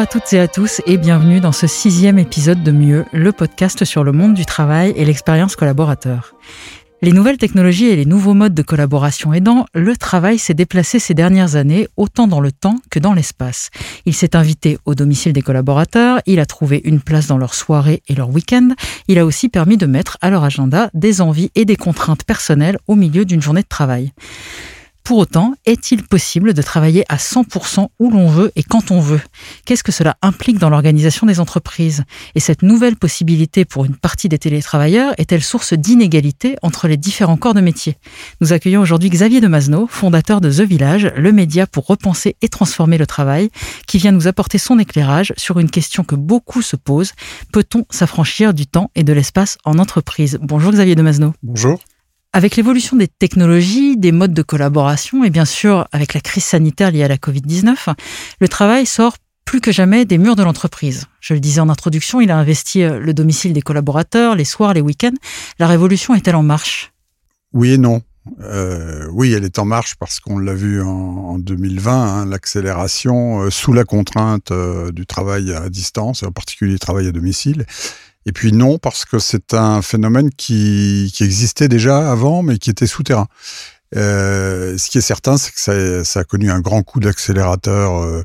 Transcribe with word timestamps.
à 0.00 0.06
toutes 0.06 0.32
et 0.32 0.40
à 0.40 0.48
tous 0.48 0.80
et 0.86 0.96
bienvenue 0.96 1.40
dans 1.40 1.52
ce 1.52 1.66
sixième 1.66 2.18
épisode 2.18 2.62
de 2.62 2.70
Mieux, 2.70 3.04
le 3.12 3.32
podcast 3.32 3.84
sur 3.84 4.02
le 4.02 4.12
monde 4.12 4.32
du 4.32 4.46
travail 4.46 4.94
et 4.96 5.04
l'expérience 5.04 5.56
collaborateur. 5.56 6.34
Les 7.02 7.12
nouvelles 7.12 7.36
technologies 7.36 7.88
et 7.88 7.96
les 7.96 8.06
nouveaux 8.06 8.32
modes 8.32 8.54
de 8.54 8.62
collaboration 8.62 9.34
aidant, 9.34 9.66
le 9.74 9.94
travail 9.98 10.38
s'est 10.38 10.54
déplacé 10.54 11.00
ces 11.00 11.12
dernières 11.12 11.54
années 11.54 11.86
autant 11.98 12.28
dans 12.28 12.40
le 12.40 12.50
temps 12.50 12.76
que 12.90 12.98
dans 12.98 13.12
l'espace. 13.12 13.68
Il 14.06 14.14
s'est 14.14 14.36
invité 14.36 14.78
au 14.86 14.94
domicile 14.94 15.34
des 15.34 15.42
collaborateurs, 15.42 16.22
il 16.24 16.40
a 16.40 16.46
trouvé 16.46 16.80
une 16.84 17.02
place 17.02 17.26
dans 17.26 17.36
leurs 17.36 17.54
soirées 17.54 18.02
et 18.08 18.14
leurs 18.14 18.30
week-ends, 18.30 18.70
il 19.06 19.18
a 19.18 19.26
aussi 19.26 19.50
permis 19.50 19.76
de 19.76 19.84
mettre 19.84 20.16
à 20.22 20.30
leur 20.30 20.44
agenda 20.44 20.88
des 20.94 21.20
envies 21.20 21.50
et 21.56 21.66
des 21.66 21.76
contraintes 21.76 22.24
personnelles 22.24 22.78
au 22.86 22.94
milieu 22.94 23.26
d'une 23.26 23.42
journée 23.42 23.62
de 23.62 23.68
travail. 23.68 24.14
Pour 25.04 25.18
autant, 25.18 25.54
est-il 25.66 26.04
possible 26.04 26.54
de 26.54 26.62
travailler 26.62 27.04
à 27.08 27.16
100% 27.16 27.88
où 27.98 28.10
l'on 28.10 28.28
veut 28.28 28.52
et 28.54 28.62
quand 28.62 28.90
on 28.90 29.00
veut? 29.00 29.20
Qu'est-ce 29.64 29.82
que 29.82 29.92
cela 29.92 30.16
implique 30.22 30.58
dans 30.58 30.70
l'organisation 30.70 31.26
des 31.26 31.40
entreprises? 31.40 32.04
Et 32.34 32.40
cette 32.40 32.62
nouvelle 32.62 32.96
possibilité 32.96 33.64
pour 33.64 33.84
une 33.84 33.96
partie 33.96 34.28
des 34.28 34.38
télétravailleurs 34.38 35.12
est-elle 35.18 35.42
source 35.42 35.74
d'inégalité 35.74 36.56
entre 36.62 36.86
les 36.86 36.96
différents 36.96 37.36
corps 37.36 37.54
de 37.54 37.60
métier? 37.60 37.96
Nous 38.40 38.52
accueillons 38.52 38.80
aujourd'hui 38.80 39.10
Xavier 39.10 39.40
de 39.40 39.48
Masneau, 39.48 39.88
fondateur 39.88 40.40
de 40.40 40.50
The 40.50 40.60
Village, 40.60 41.12
le 41.16 41.32
média 41.32 41.66
pour 41.66 41.86
repenser 41.86 42.36
et 42.40 42.48
transformer 42.48 42.98
le 42.98 43.06
travail, 43.06 43.50
qui 43.86 43.98
vient 43.98 44.12
nous 44.12 44.28
apporter 44.28 44.58
son 44.58 44.78
éclairage 44.78 45.32
sur 45.36 45.58
une 45.58 45.70
question 45.70 46.04
que 46.04 46.14
beaucoup 46.14 46.62
se 46.62 46.76
posent. 46.76 47.12
Peut-on 47.52 47.84
s'affranchir 47.90 48.54
du 48.54 48.66
temps 48.66 48.90
et 48.94 49.02
de 49.02 49.12
l'espace 49.12 49.58
en 49.64 49.78
entreprise? 49.78 50.38
Bonjour 50.40 50.72
Xavier 50.72 50.94
de 50.94 51.02
Masneau. 51.02 51.34
Bonjour. 51.42 51.80
Avec 52.32 52.54
l'évolution 52.54 52.96
des 52.96 53.08
technologies, 53.08 53.96
des 53.96 54.12
modes 54.12 54.32
de 54.32 54.42
collaboration 54.42 55.24
et 55.24 55.30
bien 55.30 55.44
sûr 55.44 55.88
avec 55.90 56.14
la 56.14 56.20
crise 56.20 56.44
sanitaire 56.44 56.92
liée 56.92 57.02
à 57.02 57.08
la 57.08 57.16
Covid-19, 57.16 57.92
le 58.40 58.48
travail 58.48 58.86
sort 58.86 59.16
plus 59.44 59.60
que 59.60 59.72
jamais 59.72 60.04
des 60.04 60.16
murs 60.16 60.36
de 60.36 60.44
l'entreprise. 60.44 61.06
Je 61.20 61.34
le 61.34 61.40
disais 61.40 61.60
en 61.60 61.68
introduction, 61.68 62.20
il 62.20 62.30
a 62.30 62.38
investi 62.38 62.84
euh, 62.84 63.00
le 63.00 63.12
domicile 63.12 63.52
des 63.52 63.62
collaborateurs, 63.62 64.36
les 64.36 64.44
soirs, 64.44 64.74
les 64.74 64.80
week-ends. 64.80 65.16
La 65.58 65.66
révolution 65.66 66.14
est-elle 66.14 66.36
en 66.36 66.44
marche? 66.44 66.92
Oui 67.52 67.72
et 67.72 67.78
non. 67.78 68.00
Euh, 68.42 69.08
oui, 69.10 69.32
elle 69.32 69.44
est 69.44 69.58
en 69.58 69.64
marche 69.64 69.96
parce 69.96 70.20
qu'on 70.20 70.38
l'a 70.38 70.54
vu 70.54 70.80
en, 70.80 71.36
2020, 71.40 71.92
hein, 71.92 72.26
l'accélération 72.26 73.40
euh, 73.40 73.50
sous 73.50 73.72
la 73.72 73.82
contrainte 73.82 74.52
du 74.92 75.04
travail 75.04 75.52
à 75.52 75.68
distance, 75.68 76.22
et 76.22 76.26
en 76.26 76.32
particulier 76.32 76.74
le 76.74 76.78
travail 76.78 77.08
à 77.08 77.12
domicile. 77.12 77.66
Et 78.26 78.32
puis 78.32 78.52
non, 78.52 78.78
parce 78.78 79.04
que 79.04 79.18
c'est 79.18 79.54
un 79.54 79.82
phénomène 79.82 80.30
qui, 80.30 81.10
qui, 81.14 81.24
existait 81.24 81.68
déjà 81.68 82.10
avant, 82.10 82.42
mais 82.42 82.58
qui 82.58 82.70
était 82.70 82.86
souterrain. 82.86 83.26
Euh, 83.96 84.78
ce 84.78 84.88
qui 84.88 84.98
est 84.98 85.02
certain, 85.02 85.36
c'est 85.36 85.50
que 85.50 85.60
ça, 85.60 86.04
ça, 86.04 86.20
a 86.20 86.24
connu 86.24 86.50
un 86.50 86.60
grand 86.60 86.82
coup 86.82 87.00
d'accélérateur. 87.00 88.02
Euh, 88.02 88.22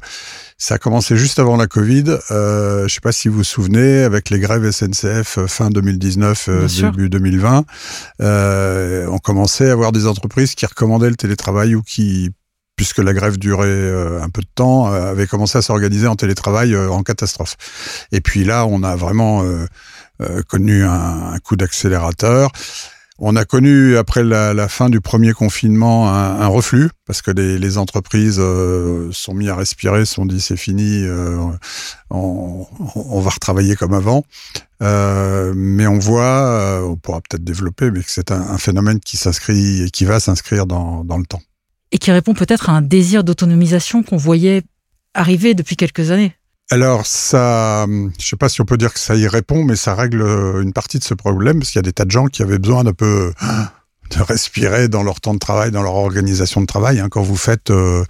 ça 0.57 0.75
a 0.75 0.77
commencé 0.77 1.17
juste 1.17 1.39
avant 1.39 1.57
la 1.57 1.67
Covid. 1.67 2.17
Euh, 2.31 2.79
je 2.79 2.83
ne 2.83 2.87
sais 2.87 3.01
pas 3.01 3.11
si 3.11 3.27
vous 3.27 3.37
vous 3.37 3.43
souvenez, 3.43 4.03
avec 4.03 4.29
les 4.29 4.39
grèves 4.39 4.69
SNCF 4.69 5.37
euh, 5.37 5.47
fin 5.47 5.69
2019, 5.69 6.45
euh, 6.47 6.67
début 6.67 7.09
2020, 7.09 7.65
on 8.19 9.17
commençait 9.17 9.69
à 9.69 9.73
avoir 9.73 9.91
des 9.91 10.07
entreprises 10.07 10.55
qui 10.55 10.65
recommandaient 10.65 11.09
le 11.09 11.15
télétravail 11.15 11.75
ou 11.75 11.81
qui 11.81 12.31
puisque 12.75 12.99
la 12.99 13.13
grève 13.13 13.37
durait 13.37 13.67
euh, 13.67 14.21
un 14.21 14.29
peu 14.29 14.41
de 14.41 14.47
temps, 14.53 14.91
euh, 14.91 15.11
avait 15.11 15.27
commencé 15.27 15.57
à 15.57 15.61
s'organiser 15.61 16.07
en 16.07 16.15
télétravail 16.15 16.73
euh, 16.73 16.89
en 16.89 17.03
catastrophe. 17.03 17.55
Et 18.11 18.21
puis 18.21 18.43
là, 18.43 18.65
on 18.65 18.83
a 18.83 18.95
vraiment 18.95 19.43
connu 20.47 20.83
un, 20.83 21.37
coup 21.43 21.55
d'accélérateur. 21.55 22.51
On 23.17 23.35
a 23.35 23.45
connu, 23.45 23.97
après 23.97 24.23
la, 24.23 24.67
fin 24.67 24.89
du 24.89 25.01
premier 25.01 25.33
confinement, 25.33 26.09
un, 26.09 26.47
reflux, 26.47 26.89
parce 27.05 27.21
que 27.21 27.31
les, 27.31 27.77
entreprises 27.77 28.41
sont 29.11 29.33
mis 29.33 29.49
à 29.49 29.55
respirer, 29.55 30.05
sont 30.05 30.25
dit 30.25 30.41
c'est 30.41 30.57
fini, 30.57 31.05
on, 32.09 32.65
va 33.21 33.29
retravailler 33.29 33.75
comme 33.75 33.93
avant. 33.93 34.23
mais 34.81 35.87
on 35.87 35.99
voit, 35.99 36.81
on 36.83 36.95
pourra 36.95 37.21
peut-être 37.21 37.43
développer, 37.43 37.91
mais 37.91 38.01
que 38.01 38.11
c'est 38.11 38.31
un, 38.31 38.57
phénomène 38.57 38.99
qui 38.99 39.17
s'inscrit 39.17 39.83
et 39.83 39.89
qui 39.89 40.05
va 40.05 40.19
s'inscrire 40.19 40.65
dans 40.65 41.17
le 41.17 41.25
temps 41.25 41.41
et 41.91 41.97
qui 41.97 42.11
répond 42.11 42.33
peut-être 42.33 42.69
à 42.69 42.73
un 42.73 42.81
désir 42.81 43.23
d'autonomisation 43.23 44.03
qu'on 44.03 44.17
voyait 44.17 44.63
arriver 45.13 45.53
depuis 45.53 45.75
quelques 45.75 46.11
années. 46.11 46.33
Alors 46.71 47.05
ça, 47.05 47.85
je 47.87 47.91
ne 47.91 48.09
sais 48.19 48.35
pas 48.35 48.49
si 48.49 48.59
on 48.61 48.65
peut 48.65 48.77
dire 48.77 48.93
que 48.93 48.99
ça 48.99 49.15
y 49.15 49.27
répond, 49.27 49.63
mais 49.63 49.75
ça 49.75 49.93
règle 49.93 50.21
une 50.61 50.73
partie 50.73 50.97
de 50.97 51.03
ce 51.03 51.13
problème 51.13 51.59
parce 51.59 51.71
qu'il 51.71 51.79
y 51.79 51.79
a 51.79 51.83
des 51.83 51.93
tas 51.93 52.05
de 52.05 52.11
gens 52.11 52.25
qui 52.25 52.41
avaient 52.41 52.57
besoin 52.57 52.83
d'un 52.83 52.93
peu 52.93 53.33
de 54.11 54.21
respirer 54.21 54.87
dans 54.87 55.03
leur 55.03 55.21
temps 55.21 55.33
de 55.33 55.39
travail, 55.39 55.71
dans 55.71 55.83
leur 55.83 55.95
organisation 55.95 56.61
de 56.61 56.65
travail. 56.65 56.99
Hein. 56.99 57.09
Quand 57.09 57.21
vous 57.21 57.37
faites 57.37 57.69
euh, 57.69 58.03
euh, 58.03 58.05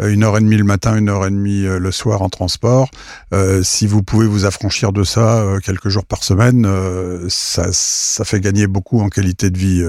une 0.00 0.22
heure 0.24 0.36
et 0.36 0.40
demie 0.40 0.56
le 0.56 0.64
matin, 0.64 0.96
une 0.96 1.08
heure 1.08 1.26
et 1.26 1.30
demie 1.30 1.64
euh, 1.64 1.78
le 1.78 1.90
soir 1.90 2.22
en 2.22 2.28
transport. 2.28 2.88
Euh, 3.34 3.62
si 3.62 3.86
vous 3.86 4.02
pouvez 4.02 4.26
vous 4.26 4.44
affranchir 4.44 4.92
de 4.92 5.04
ça 5.04 5.44
quelques 5.64 5.88
jours 5.88 6.04
par 6.04 6.22
semaine, 6.22 6.68
ça, 7.28 7.68
ça 7.72 8.24
fait 8.24 8.40
gagner 8.40 8.66
beaucoup 8.66 9.00
en 9.00 9.08
qualité 9.08 9.50
de 9.50 9.58
vie. 9.58 9.82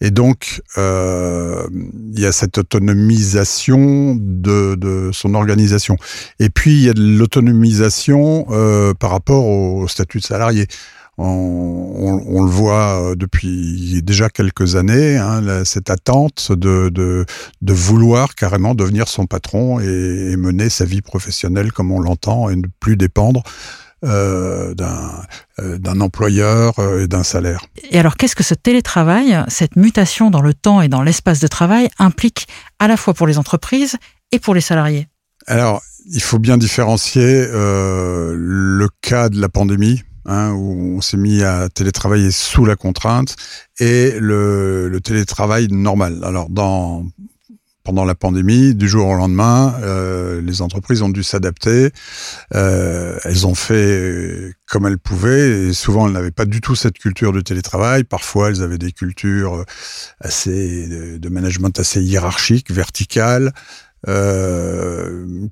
Et 0.00 0.10
donc, 0.10 0.62
il 0.76 2.20
y 2.20 2.26
a 2.26 2.32
cette 2.32 2.58
autonomisation 2.58 4.16
de, 4.18 4.74
de, 4.74 5.10
son 5.12 5.34
organisation. 5.34 5.96
Et 6.38 6.50
puis, 6.50 6.72
il 6.72 6.82
y 6.82 6.88
a 6.88 6.94
de 6.94 7.02
l'autonomisation 7.18 8.46
par 8.98 9.10
rapport 9.10 9.46
au 9.46 9.86
statut 9.88 10.18
de 10.18 10.24
salarié. 10.24 10.66
On, 11.16 12.24
on, 12.26 12.42
le 12.42 12.50
voit 12.50 13.00
euh, 13.00 13.14
depuis 13.14 14.02
déjà 14.02 14.28
quelques 14.28 14.74
années, 14.74 15.16
hein, 15.16 15.64
cette 15.64 15.90
attente 15.90 16.50
de, 16.50 16.88
de, 16.88 17.24
de, 17.62 17.72
vouloir 17.72 18.34
carrément 18.34 18.74
devenir 18.74 19.06
son 19.06 19.26
patron 19.26 19.78
et, 19.78 20.36
mener 20.36 20.68
sa 20.68 20.84
vie 20.84 21.02
professionnelle 21.02 21.72
comme 21.72 21.92
on 21.92 22.00
l'entend 22.00 22.50
et 22.50 22.56
ne 22.56 22.66
plus 22.80 22.96
dépendre 22.96 23.42
euh, 24.04 24.74
euh 25.60 25.78
d'un 25.78 26.00
employeur 26.00 26.74
et 27.00 27.06
d'un 27.06 27.22
salaire. 27.22 27.64
Et 27.90 27.98
alors, 27.98 28.16
qu'est-ce 28.16 28.34
que 28.34 28.42
ce 28.42 28.54
télétravail, 28.54 29.38
cette 29.48 29.76
mutation 29.76 30.30
dans 30.30 30.42
le 30.42 30.52
temps 30.52 30.82
et 30.82 30.88
dans 30.88 31.02
l'espace 31.02 31.38
de 31.38 31.46
travail 31.46 31.88
implique 31.98 32.48
à 32.80 32.88
la 32.88 32.96
fois 32.96 33.14
pour 33.14 33.28
les 33.28 33.38
entreprises 33.38 33.96
et 34.32 34.40
pour 34.40 34.54
les 34.54 34.60
salariés? 34.60 35.06
Alors, 35.46 35.80
il 36.06 36.22
faut 36.22 36.38
bien 36.38 36.58
différencier 36.58 37.24
euh, 37.24 38.34
le 38.36 38.88
cas 39.00 39.28
de 39.28 39.40
la 39.40 39.48
pandémie, 39.48 40.02
Hein, 40.26 40.52
où 40.52 40.96
on 40.96 41.00
s'est 41.02 41.18
mis 41.18 41.42
à 41.42 41.68
télétravailler 41.68 42.30
sous 42.30 42.64
la 42.64 42.76
contrainte, 42.76 43.36
et 43.78 44.14
le, 44.18 44.98
télétravail 45.02 45.68
normal. 45.70 46.20
Alors, 46.24 46.48
pendant 47.82 48.06
la 48.06 48.14
pandémie, 48.14 48.74
du 48.74 48.88
jour 48.88 49.08
au 49.08 49.14
lendemain, 49.14 49.74
euh, 49.82 50.40
les 50.40 50.62
entreprises 50.62 51.02
ont 51.02 51.10
dû 51.10 51.22
s'adapter. 51.22 51.90
Euh, 52.54 53.18
elles 53.24 53.46
ont 53.46 53.54
fait 53.54 54.54
comme 54.66 54.86
elles 54.86 54.98
pouvaient, 54.98 55.68
et 55.68 55.72
souvent 55.74 56.06
elles 56.06 56.14
n'avaient 56.14 56.30
pas 56.30 56.46
du 56.46 56.62
tout 56.62 56.74
cette 56.74 56.96
culture 56.96 57.34
de 57.34 57.42
télétravail. 57.42 58.04
Parfois, 58.04 58.48
elles 58.48 58.62
avaient 58.62 58.78
des 58.78 58.92
cultures 58.92 59.66
assez 60.20 61.18
de 61.18 61.28
management 61.28 61.78
assez 61.78 62.02
hiérarchiques, 62.02 62.70
verticales, 62.70 63.48
euh, 63.48 63.93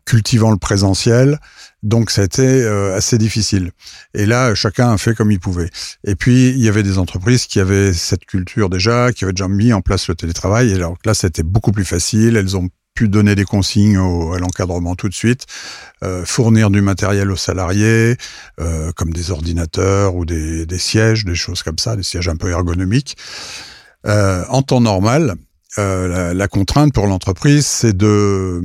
cultivant 0.04 0.50
le 0.50 0.58
présentiel. 0.58 1.38
Donc 1.82 2.10
été 2.22 2.62
euh, 2.62 2.96
assez 2.96 3.18
difficile. 3.18 3.72
Et 4.14 4.26
là, 4.26 4.54
chacun 4.54 4.90
a 4.92 4.98
fait 4.98 5.14
comme 5.14 5.30
il 5.30 5.40
pouvait. 5.40 5.70
Et 6.04 6.14
puis, 6.14 6.50
il 6.50 6.62
y 6.62 6.68
avait 6.68 6.82
des 6.82 6.98
entreprises 6.98 7.46
qui 7.46 7.60
avaient 7.60 7.92
cette 7.92 8.24
culture 8.24 8.70
déjà, 8.70 9.12
qui 9.12 9.24
avaient 9.24 9.32
déjà 9.32 9.48
mis 9.48 9.72
en 9.72 9.80
place 9.80 10.08
le 10.08 10.14
télétravail. 10.14 10.70
Et 10.70 10.74
alors 10.74 10.96
là, 11.04 11.14
c'était 11.14 11.42
beaucoup 11.42 11.72
plus 11.72 11.84
facile. 11.84 12.36
Elles 12.36 12.56
ont 12.56 12.68
pu 12.94 13.08
donner 13.08 13.34
des 13.34 13.44
consignes 13.44 13.98
au, 13.98 14.34
à 14.34 14.38
l'encadrement 14.38 14.94
tout 14.94 15.08
de 15.08 15.14
suite, 15.14 15.46
euh, 16.04 16.24
fournir 16.26 16.70
du 16.70 16.82
matériel 16.82 17.30
aux 17.30 17.36
salariés, 17.36 18.16
euh, 18.60 18.92
comme 18.92 19.12
des 19.12 19.30
ordinateurs 19.30 20.14
ou 20.14 20.26
des, 20.26 20.66
des, 20.66 20.78
sièges, 20.78 21.24
des 21.24 21.34
choses 21.34 21.62
comme 21.62 21.78
ça, 21.78 21.96
des 21.96 22.02
sièges 22.02 22.28
un 22.28 22.36
peu 22.36 22.50
ergonomiques. 22.50 23.16
Euh, 24.06 24.44
en 24.48 24.62
temps 24.62 24.80
normal, 24.80 25.36
euh, 25.78 26.34
la, 26.34 26.48
contrainte 26.48 26.92
pour 26.92 27.06
l'entreprise, 27.06 27.64
c'est 27.64 27.96
de, 27.96 28.60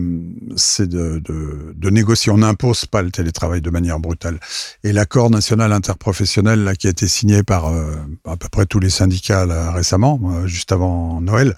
c'est 0.58 0.90
de, 0.90 1.20
de, 1.20 1.74
de, 1.74 1.90
négocier. 1.90 2.34
On 2.34 2.40
n'impose 2.40 2.86
pas 2.86 3.02
le 3.02 3.12
télétravail 3.12 3.62
de 3.62 3.70
manière 3.70 4.00
brutale. 4.00 4.40
Et 4.84 4.92
l'accord 4.92 5.30
national 5.30 5.72
interprofessionnel 5.72 6.66
là, 6.66 6.76
qui 6.76 6.88
a 6.88 6.90
été 6.90 7.08
signé 7.08 7.44
par 7.44 7.68
euh, 7.68 7.96
à 8.26 8.36
peu 8.36 8.50
près 8.50 8.66
tous 8.66 8.82
les 8.82 8.90
syndicats 8.90 9.46
là, 9.46 9.72
récemment, 9.72 10.20
euh, 10.26 10.48
juste 10.48 10.74
avant 10.74 11.22
Noël, 11.22 11.56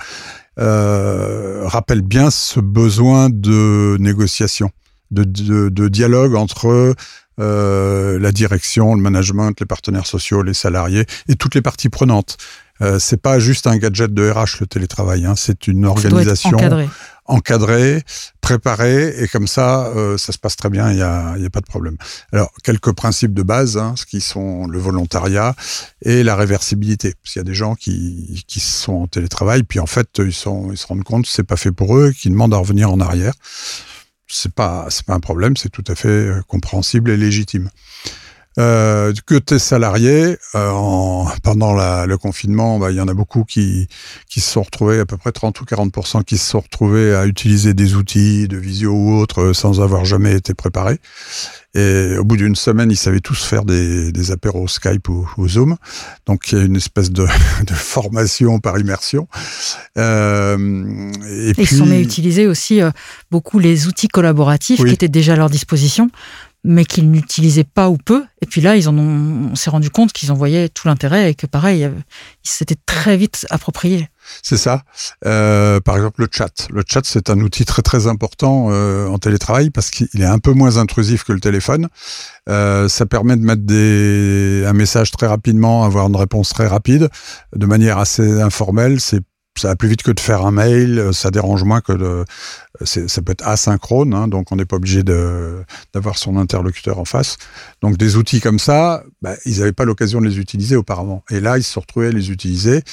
rappelle 0.57 2.01
bien 2.01 2.29
ce 2.29 2.59
besoin 2.59 3.29
de 3.29 3.95
négociation, 3.99 4.69
de, 5.09 5.23
de, 5.23 5.69
de 5.69 5.87
dialogue 5.87 6.35
entre 6.35 6.93
la 7.37 8.31
direction, 8.33 8.93
le 8.93 9.01
management, 9.01 9.57
les 9.57 9.65
partenaires 9.65 10.05
sociaux, 10.05 10.43
les 10.43 10.53
salariés 10.53 11.05
et 11.29 11.35
toutes 11.35 11.55
les 11.55 11.61
parties 11.61 11.87
prenantes. 11.87 12.37
Euh, 12.81 12.99
c'est 12.99 13.21
pas 13.21 13.39
juste 13.39 13.67
un 13.67 13.77
gadget 13.77 14.13
de 14.13 14.29
RH 14.29 14.61
le 14.61 14.67
télétravail, 14.67 15.25
hein, 15.25 15.35
c'est 15.35 15.67
une 15.67 15.85
organisation 15.85 16.57
encadrée, 17.25 18.03
préparée, 18.41 19.21
et 19.21 19.27
comme 19.27 19.47
ça, 19.47 19.87
euh, 19.87 20.17
ça 20.17 20.33
se 20.33 20.39
passe 20.39 20.55
très 20.55 20.69
bien, 20.69 20.89
il 20.89 20.95
n'y 20.95 21.01
a, 21.01 21.37
y 21.37 21.45
a 21.45 21.49
pas 21.49 21.59
de 21.59 21.65
problème. 21.65 21.95
Alors, 22.31 22.51
quelques 22.63 22.91
principes 22.93 23.33
de 23.33 23.43
base, 23.43 23.77
hein, 23.77 23.93
ce 23.95 24.05
qui 24.05 24.19
sont 24.19 24.65
le 24.65 24.79
volontariat 24.79 25.53
et 26.01 26.23
la 26.23 26.35
réversibilité. 26.35 27.13
Parce 27.21 27.33
qu'il 27.33 27.39
y 27.39 27.45
a 27.45 27.45
des 27.45 27.53
gens 27.53 27.75
qui, 27.75 28.43
qui 28.47 28.59
sont 28.59 28.93
en 28.93 29.07
télétravail, 29.07 29.61
puis 29.63 29.79
en 29.79 29.85
fait, 29.85 30.07
ils, 30.17 30.33
sont, 30.33 30.71
ils 30.71 30.77
se 30.77 30.87
rendent 30.87 31.03
compte 31.03 31.25
que 31.25 31.31
c'est 31.31 31.43
pas 31.43 31.57
fait 31.57 31.71
pour 31.71 31.95
eux, 31.97 32.11
qui 32.11 32.29
demandent 32.29 32.53
à 32.53 32.57
revenir 32.57 32.91
en 32.91 32.99
arrière. 32.99 33.33
c'est 34.27 34.53
pas 34.53 34.87
pas 35.05 35.13
un 35.13 35.19
problème, 35.19 35.55
c'est 35.55 35.69
tout 35.69 35.85
à 35.87 35.93
fait 35.93 36.31
compréhensible 36.47 37.11
et 37.11 37.17
légitime. 37.17 37.69
Euh, 38.57 39.13
côté 39.27 39.59
salarié, 39.59 40.37
euh, 40.55 40.69
en, 40.71 41.27
pendant 41.43 41.73
la, 41.73 42.05
le 42.05 42.17
confinement, 42.17 42.79
bah, 42.79 42.91
il 42.91 42.97
y 42.97 43.01
en 43.01 43.07
a 43.07 43.13
beaucoup 43.13 43.43
qui, 43.43 43.87
qui 44.27 44.41
se 44.41 44.49
sont 44.49 44.63
retrouvés, 44.63 44.99
à 44.99 45.05
peu 45.05 45.17
près 45.17 45.31
30 45.31 45.61
ou 45.61 45.65
40% 45.65 46.23
qui 46.23 46.37
se 46.37 46.49
sont 46.49 46.59
retrouvés 46.59 47.15
à 47.15 47.25
utiliser 47.27 47.73
des 47.73 47.95
outils 47.95 48.47
de 48.47 48.57
visio 48.57 48.91
ou 48.91 49.13
autres 49.17 49.41
euh, 49.41 49.53
sans 49.53 49.81
avoir 49.81 50.03
jamais 50.03 50.33
été 50.33 50.53
préparés. 50.53 50.99
Et 51.75 52.17
au 52.17 52.23
bout 52.23 52.35
d'une 52.35 52.55
semaine, 52.55 52.89
ils 52.89 52.97
savaient 52.97 53.19
tous 53.19 53.43
faire 53.43 53.63
des, 53.63 54.11
des 54.11 54.31
apéros 54.31 54.67
Skype 54.67 55.07
ou, 55.07 55.29
ou, 55.37 55.47
Zoom. 55.47 55.77
Donc 56.25 56.51
il 56.51 56.57
y 56.57 56.61
a 56.61 56.65
une 56.65 56.75
espèce 56.75 57.11
de, 57.11 57.27
de 57.65 57.73
formation 57.73 58.59
par 58.59 58.79
immersion. 58.79 59.27
Euh, 59.97 61.11
et, 61.29 61.53
puis, 61.53 61.63
ils 61.63 61.77
sont 61.77 61.85
mis 61.85 61.97
à 61.97 61.99
utiliser 61.99 62.47
aussi 62.47 62.81
euh, 62.81 62.89
beaucoup 63.29 63.59
les 63.59 63.87
outils 63.87 64.07
collaboratifs 64.07 64.83
qui 64.83 64.91
étaient 64.91 65.09
déjà 65.09 65.33
à 65.33 65.35
leur 65.35 65.51
disposition 65.51 66.09
mais 66.63 66.85
qu'ils 66.85 67.09
n'utilisaient 67.09 67.63
pas 67.63 67.89
ou 67.89 67.97
peu. 67.97 68.25
Et 68.41 68.45
puis 68.45 68.61
là, 68.61 68.75
ils 68.75 68.89
ont, 68.89 68.97
on 68.97 69.55
s'est 69.55 69.69
rendu 69.69 69.89
compte 69.89 70.11
qu'ils 70.11 70.31
en 70.31 70.35
voyaient 70.35 70.69
tout 70.69 70.87
l'intérêt 70.87 71.31
et 71.31 71.35
que 71.35 71.47
pareil, 71.47 71.89
ils 72.43 72.49
s'étaient 72.49 72.77
très 72.85 73.17
vite 73.17 73.45
approprié. 73.49 74.09
C'est 74.43 74.57
ça. 74.57 74.83
Euh, 75.25 75.79
par 75.79 75.95
exemple, 75.95 76.21
le 76.21 76.27
chat. 76.31 76.67
Le 76.69 76.83
chat, 76.87 77.01
c'est 77.03 77.29
un 77.29 77.39
outil 77.39 77.65
très 77.65 77.81
très 77.81 78.07
important 78.07 78.67
euh, 78.69 79.07
en 79.07 79.17
télétravail 79.17 79.69
parce 79.69 79.89
qu'il 79.89 80.21
est 80.21 80.25
un 80.25 80.39
peu 80.39 80.51
moins 80.51 80.77
intrusif 80.77 81.23
que 81.23 81.33
le 81.33 81.39
téléphone. 81.39 81.87
Euh, 82.49 82.87
ça 82.89 83.05
permet 83.05 83.35
de 83.37 83.41
mettre 83.41 83.63
des, 83.63 84.65
un 84.67 84.73
message 84.73 85.11
très 85.11 85.27
rapidement, 85.27 85.83
avoir 85.83 86.07
une 86.07 86.15
réponse 86.15 86.49
très 86.49 86.67
rapide, 86.67 87.09
de 87.55 87.65
manière 87.65 87.97
assez 87.97 88.41
informelle. 88.41 88.99
C'est 88.99 89.21
ça 89.57 89.69
va 89.69 89.75
plus 89.75 89.89
vite 89.89 90.03
que 90.03 90.11
de 90.11 90.19
faire 90.21 90.45
un 90.45 90.51
mail, 90.51 91.09
ça 91.11 91.31
dérange 91.31 91.63
moins 91.63 91.81
que 91.81 91.91
de, 91.91 92.23
ça 92.85 93.21
peut 93.21 93.31
être 93.31 93.45
asynchrone, 93.47 94.13
hein, 94.13 94.27
donc 94.27 94.51
on 94.51 94.55
n'est 94.55 94.65
pas 94.65 94.77
obligé 94.77 95.03
d'avoir 95.03 96.17
son 96.17 96.37
interlocuteur 96.37 96.99
en 96.99 97.05
face. 97.05 97.37
Donc 97.81 97.97
des 97.97 98.15
outils 98.15 98.41
comme 98.41 98.59
ça, 98.59 99.03
bah, 99.21 99.35
ils 99.45 99.59
n'avaient 99.59 99.71
pas 99.71 99.85
l'occasion 99.85 100.21
de 100.21 100.27
les 100.27 100.39
utiliser 100.39 100.75
auparavant. 100.75 101.23
Et 101.29 101.39
là, 101.39 101.57
ils 101.57 101.63
se 101.63 101.79
retrouvaient 101.79 102.07
à 102.07 102.11
les 102.11 102.31
utiliser. 102.31 102.83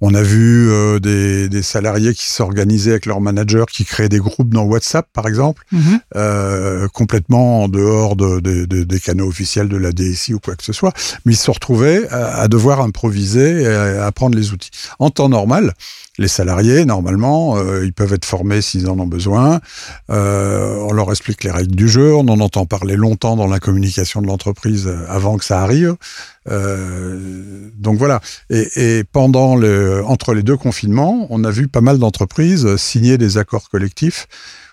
On 0.00 0.14
a 0.14 0.22
vu 0.22 0.70
euh, 0.70 0.98
des, 0.98 1.48
des, 1.48 1.62
salariés 1.62 2.14
qui 2.14 2.26
s'organisaient 2.26 2.92
avec 2.92 3.06
leur 3.06 3.20
manager, 3.20 3.66
qui 3.66 3.84
créaient 3.84 4.08
des 4.08 4.18
groupes 4.18 4.52
dans 4.52 4.64
WhatsApp, 4.64 5.06
par 5.12 5.26
exemple, 5.26 5.64
mm-hmm. 5.72 5.98
euh, 6.16 6.88
complètement 6.88 7.64
en 7.64 7.68
dehors 7.68 8.16
de, 8.16 8.40
de, 8.40 8.64
de, 8.64 8.84
des 8.84 9.00
canaux 9.00 9.28
officiels 9.28 9.68
de 9.68 9.76
la 9.76 9.92
DSI 9.92 10.34
ou 10.34 10.40
quoi 10.40 10.56
que 10.56 10.64
ce 10.64 10.72
soit. 10.72 10.92
Mais 11.24 11.32
ils 11.32 11.36
se 11.36 11.50
retrouvaient 11.50 12.08
à, 12.08 12.40
à 12.40 12.48
devoir 12.48 12.80
improviser 12.80 13.62
et 13.62 13.66
à 13.66 14.06
apprendre 14.06 14.36
les 14.36 14.52
outils. 14.52 14.70
En 14.98 15.10
temps 15.10 15.28
normal, 15.28 15.74
les 16.16 16.28
salariés, 16.28 16.84
normalement, 16.84 17.56
euh, 17.56 17.84
ils 17.84 17.92
peuvent 17.92 18.12
être 18.12 18.24
formés 18.24 18.62
s'ils 18.62 18.88
en 18.88 18.98
ont 19.00 19.06
besoin. 19.06 19.33
Euh, 20.10 20.76
on 20.88 20.92
leur 20.92 21.10
explique 21.10 21.44
les 21.44 21.50
règles 21.50 21.74
du 21.74 21.88
jeu. 21.88 22.14
On 22.14 22.28
en 22.28 22.40
entend 22.40 22.66
parler 22.66 22.96
longtemps 22.96 23.36
dans 23.36 23.46
la 23.46 23.60
communication 23.60 24.22
de 24.22 24.26
l'entreprise 24.26 24.86
euh, 24.86 25.04
avant 25.08 25.36
que 25.36 25.44
ça 25.44 25.62
arrive. 25.62 25.96
Euh, 26.48 27.70
donc 27.76 27.98
voilà. 27.98 28.20
Et, 28.50 29.04
pendant 29.12 29.56
le, 29.56 30.04
entre 30.04 30.34
les 30.34 30.42
deux 30.42 30.56
confinements, 30.56 31.26
on 31.30 31.44
a 31.44 31.50
vu 31.50 31.68
pas 31.68 31.80
mal 31.80 31.98
d'entreprises 31.98 32.76
signer 32.76 33.18
des 33.18 33.38
accords 33.38 33.70
collectifs 33.70 34.26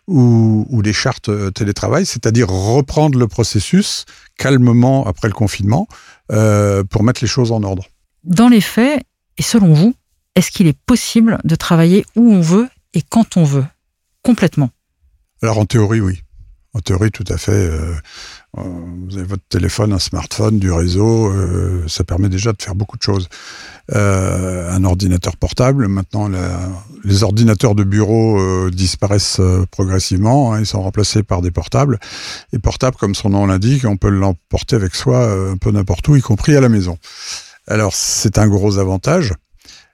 ou, 0.07 0.81
des 0.83 0.93
chartes 0.93 1.29
télétravail, 1.53 2.05
c'est-à-dire 2.05 2.49
reprendre 2.49 3.17
le 3.17 3.27
processus 3.27 4.05
calmement 4.37 5.05
après 5.05 5.29
le 5.29 5.33
confinement 5.33 5.87
pour 6.27 7.03
mettre 7.03 7.21
les 7.21 7.27
choses 7.27 7.53
en 7.53 7.63
ordre. 7.63 7.85
Dans 8.23 8.49
les 8.49 8.59
faits, 8.59 9.03
et 9.37 9.41
selon 9.41 9.73
vous, 9.73 9.93
est-ce 10.35 10.51
qu'il 10.51 10.67
est 10.67 10.77
possible 10.85 11.39
de 11.43 11.55
travailler 11.55 12.05
où 12.15 12.33
on 12.33 12.41
veut 12.41 12.67
et 12.93 13.01
quand 13.01 13.37
on 13.37 13.43
veut? 13.43 13.65
Complètement. 14.23 14.69
Alors 15.41 15.57
en 15.57 15.65
théorie, 15.65 16.01
oui. 16.01 16.21
En 16.73 16.79
théorie, 16.79 17.11
tout 17.11 17.25
à 17.27 17.37
fait. 17.37 17.51
Euh, 17.51 17.93
euh, 18.57 18.61
vous 19.09 19.17
avez 19.17 19.25
votre 19.25 19.43
téléphone, 19.49 19.91
un 19.91 19.99
smartphone, 19.99 20.57
du 20.57 20.71
réseau, 20.71 21.27
euh, 21.27 21.83
ça 21.89 22.05
permet 22.05 22.29
déjà 22.29 22.53
de 22.53 22.61
faire 22.61 22.75
beaucoup 22.75 22.97
de 22.97 23.03
choses. 23.03 23.27
Un 23.93 24.85
ordinateur 24.85 25.35
portable, 25.35 25.89
maintenant 25.89 26.29
les 27.03 27.23
ordinateurs 27.23 27.75
de 27.75 27.83
bureau 27.83 28.69
disparaissent 28.69 29.41
progressivement, 29.69 30.53
hein, 30.53 30.61
ils 30.61 30.65
sont 30.65 30.81
remplacés 30.81 31.23
par 31.23 31.41
des 31.41 31.51
portables. 31.51 31.99
Et 32.53 32.59
portable, 32.59 32.95
comme 32.95 33.15
son 33.15 33.31
nom 33.31 33.45
l'indique, 33.45 33.83
on 33.83 33.97
peut 33.97 34.07
l'emporter 34.07 34.77
avec 34.77 34.95
soi 34.95 35.29
un 35.29 35.57
peu 35.57 35.71
n'importe 35.71 36.07
où, 36.07 36.15
y 36.15 36.21
compris 36.21 36.55
à 36.55 36.61
la 36.61 36.69
maison. 36.69 36.97
Alors 37.67 37.93
c'est 37.93 38.37
un 38.37 38.47
gros 38.47 38.77
avantage 38.77 39.33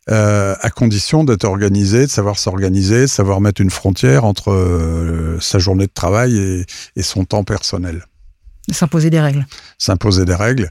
euh, 0.09 0.55
à 0.61 0.69
condition 0.69 1.23
d'être 1.23 1.43
organisé, 1.43 2.05
de 2.05 2.11
savoir 2.11 2.39
s'organiser, 2.39 3.01
de 3.01 3.07
savoir 3.07 3.41
mettre 3.41 3.61
une 3.61 3.69
frontière 3.69 4.25
entre 4.25 4.51
euh, 4.51 5.39
sa 5.39 5.59
journée 5.59 5.87
de 5.87 5.93
travail 5.93 6.37
et, 6.37 6.65
et 6.95 7.03
son 7.03 7.25
temps 7.25 7.43
personnel. 7.43 8.05
S'imposer 8.71 9.09
des 9.09 9.21
règles. 9.21 9.45
S'imposer 9.77 10.25
des 10.25 10.35
règles, 10.35 10.69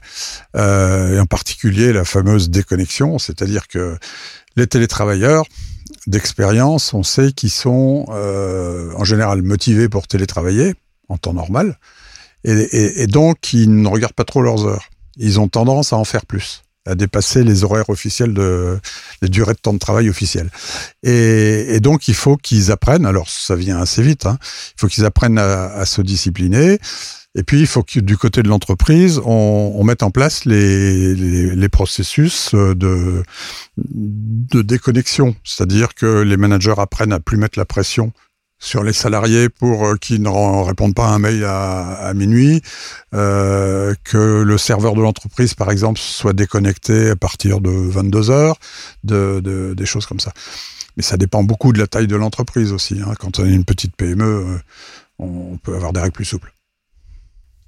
euh, 0.55 1.15
et 1.15 1.19
en 1.19 1.25
particulier 1.25 1.93
la 1.93 2.05
fameuse 2.05 2.49
déconnexion, 2.49 3.17
c'est-à-dire 3.17 3.67
que 3.67 3.97
les 4.55 4.67
télétravailleurs 4.67 5.45
d'expérience, 6.05 6.93
on 6.93 7.03
sait 7.03 7.31
qu'ils 7.31 7.49
sont 7.49 8.05
euh, 8.09 8.91
en 8.95 9.03
général 9.03 9.41
motivés 9.41 9.89
pour 9.89 10.07
télétravailler 10.07 10.75
en 11.09 11.17
temps 11.17 11.33
normal, 11.33 11.79
et, 12.43 12.51
et, 12.51 13.01
et 13.01 13.07
donc 13.07 13.53
ils 13.53 13.81
ne 13.81 13.87
regardent 13.87 14.13
pas 14.13 14.25
trop 14.25 14.41
leurs 14.41 14.65
heures. 14.65 14.89
Ils 15.15 15.39
ont 15.39 15.47
tendance 15.47 15.91
à 15.91 15.97
en 15.97 16.03
faire 16.03 16.25
plus 16.27 16.61
à 16.87 16.95
dépasser 16.95 17.43
les 17.43 17.63
horaires 17.63 17.89
officiels 17.89 18.33
de 18.33 18.79
les 19.21 19.29
durées 19.29 19.53
de 19.53 19.59
temps 19.59 19.73
de 19.73 19.79
travail 19.79 20.09
officielles. 20.09 20.49
Et, 21.03 21.79
donc 21.79 22.07
il 22.07 22.15
faut 22.15 22.37
qu'ils 22.37 22.71
apprennent. 22.71 23.05
Alors 23.05 23.29
ça 23.29 23.55
vient 23.55 23.79
assez 23.79 24.01
vite. 24.01 24.25
Hein, 24.25 24.37
il 24.41 24.81
faut 24.81 24.87
qu'ils 24.87 25.05
apprennent 25.05 25.37
à, 25.37 25.85
se 25.85 26.01
discipliner. 26.01 26.79
Et 27.35 27.43
puis 27.43 27.59
il 27.59 27.67
faut 27.67 27.83
que 27.83 27.99
du 27.99 28.17
côté 28.17 28.41
de 28.41 28.47
l'entreprise, 28.47 29.21
on, 29.23 29.83
mette 29.83 30.01
en 30.01 30.09
place 30.09 30.45
les, 30.45 31.13
les, 31.13 31.55
les 31.55 31.69
processus 31.69 32.55
de, 32.55 33.23
de 33.77 34.61
déconnexion, 34.61 35.35
c'est-à-dire 35.43 35.93
que 35.93 36.21
les 36.21 36.37
managers 36.37 36.73
apprennent 36.77 37.13
à 37.13 37.19
plus 37.19 37.37
mettre 37.37 37.59
la 37.59 37.65
pression 37.65 38.11
sur 38.59 38.83
les 38.83 38.93
salariés 38.93 39.49
pour 39.49 39.85
euh, 39.85 39.95
qu'ils 39.95 40.21
ne 40.21 40.63
répondent 40.63 40.95
pas 40.95 41.07
à 41.07 41.11
un 41.11 41.19
mail 41.19 41.43
à, 41.45 42.11
minuit, 42.15 42.61
euh, 43.13 43.93
que 44.03 44.41
le 44.41 44.57
serveur 44.57 44.95
de 44.95 45.01
l'entreprise, 45.01 45.53
par 45.53 45.71
exemple, 45.71 45.99
soit 45.99 46.33
déconnecté 46.33 47.11
à 47.11 47.15
partir 47.15 47.61
de 47.61 47.69
22 47.69 48.29
heures, 48.29 48.57
de, 49.03 49.39
de, 49.43 49.73
des 49.75 49.85
choses 49.85 50.05
comme 50.05 50.19
ça. 50.19 50.31
Mais 50.95 51.03
ça 51.03 51.17
dépend 51.17 51.43
beaucoup 51.43 51.73
de 51.73 51.79
la 51.79 51.87
taille 51.87 52.07
de 52.07 52.15
l'entreprise 52.15 52.71
aussi. 52.71 52.99
Hein. 53.01 53.13
Quand 53.19 53.39
on 53.39 53.45
est 53.45 53.53
une 53.53 53.65
petite 53.65 53.95
PME, 53.95 54.23
euh, 54.25 54.57
on 55.19 55.57
peut 55.57 55.75
avoir 55.75 55.93
des 55.93 55.99
règles 55.99 56.13
plus 56.13 56.25
souples. 56.25 56.53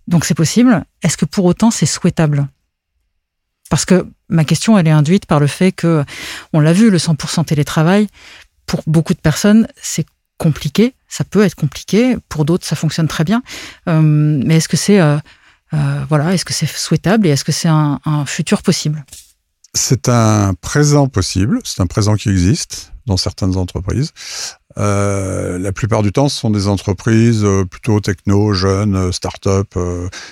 Donc 0.08 0.26
c'est 0.26 0.34
possible. 0.34 0.84
Est-ce 1.04 1.18
que 1.18 1.26
pour 1.26 1.46
autant 1.46 1.70
c'est 1.70 1.86
souhaitable? 1.86 2.48
Parce 3.70 3.86
que 3.86 4.08
ma 4.30 4.46
question, 4.46 4.80
elle 4.80 4.88
est 4.88 4.92
induite 4.92 5.28
par 5.28 5.40
le 5.40 5.46
fait 5.46 5.72
que, 5.72 6.04
on 6.54 6.60
l'a 6.60 6.74
vu, 6.74 6.90
le 6.90 6.98
100% 6.98 7.46
télétravail, 7.46 8.08
pour 8.66 8.82
beaucoup 8.88 9.14
de 9.14 9.20
personnes, 9.20 9.68
c'est 9.80 10.08
compliqué, 10.40 10.96
ça 11.08 11.24
peut 11.24 11.44
être 11.44 11.54
compliqué, 11.54 12.18
pour 12.30 12.46
d'autres 12.46 12.66
ça 12.66 12.76
fonctionne 12.76 13.08
très 13.08 13.24
bien, 13.24 13.44
euh, 13.88 14.02
mais 14.02 14.56
est-ce 14.56 14.70
que 14.70 14.78
c'est 14.78 15.00
euh, 15.00 15.18
euh, 15.74 16.04
voilà, 16.10 16.34
est-ce 16.34 16.46
que 16.46 16.54
c'est 16.54 16.66
souhaitable 16.66 17.28
et 17.28 17.30
est-ce 17.30 17.44
que 17.44 17.52
c'est 17.52 17.68
un, 17.68 18.00
un, 18.06 18.26
futur 18.26 18.64
possible? 18.64 19.06
C'est 19.76 20.10
un 20.10 20.56
présent 20.56 21.08
possible, 21.08 21.60
c'est 21.64 21.82
un 21.82 21.86
présent 21.86 22.16
qui 22.16 22.30
existe 22.30 22.94
dans 23.06 23.18
certaines 23.18 23.56
entreprises. 23.56 24.12
La 24.76 25.72
plupart 25.74 26.04
du 26.04 26.12
temps, 26.14 26.30
ce 26.30 26.40
sont 26.40 26.50
des 26.50 26.68
entreprises 26.68 27.46
plutôt 27.70 28.00
techno, 28.00 28.54
jeunes, 28.54 29.12
start-up, 29.12 29.76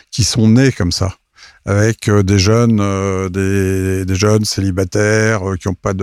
qui 0.09 0.23
sont 0.23 0.47
nées 0.47 0.71
comme 0.71 0.93
ça 0.93 1.17
avec 1.67 2.09
des 2.09 2.39
jeunes, 2.39 2.79
euh, 2.79 3.27
des, 3.27 4.15
jeunes 4.15 4.45
célibataires 4.45 5.47
euh, 5.47 5.57
qui 5.57 5.67
n'ont 5.67 5.73
pas 5.73 5.93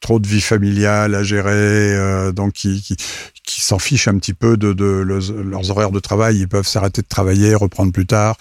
trop 0.00 0.20
de 0.20 0.28
vie 0.28 0.42
familiale 0.42 1.14
à 1.14 1.22
gérer, 1.22 1.96
euh, 1.96 2.32
donc 2.32 2.52
qui, 2.52 2.96
s'en 3.46 3.78
fichent 3.78 4.08
un 4.08 4.18
petit 4.18 4.34
peu 4.34 4.58
de, 4.58 5.02
leurs 5.02 5.70
horaires 5.70 5.90
de 5.90 6.00
travail. 6.00 6.40
Ils 6.40 6.48
peuvent 6.48 6.66
s'arrêter 6.66 7.00
de 7.00 7.08
travailler, 7.08 7.54
reprendre 7.54 7.92
plus 7.92 8.06
tard. 8.06 8.36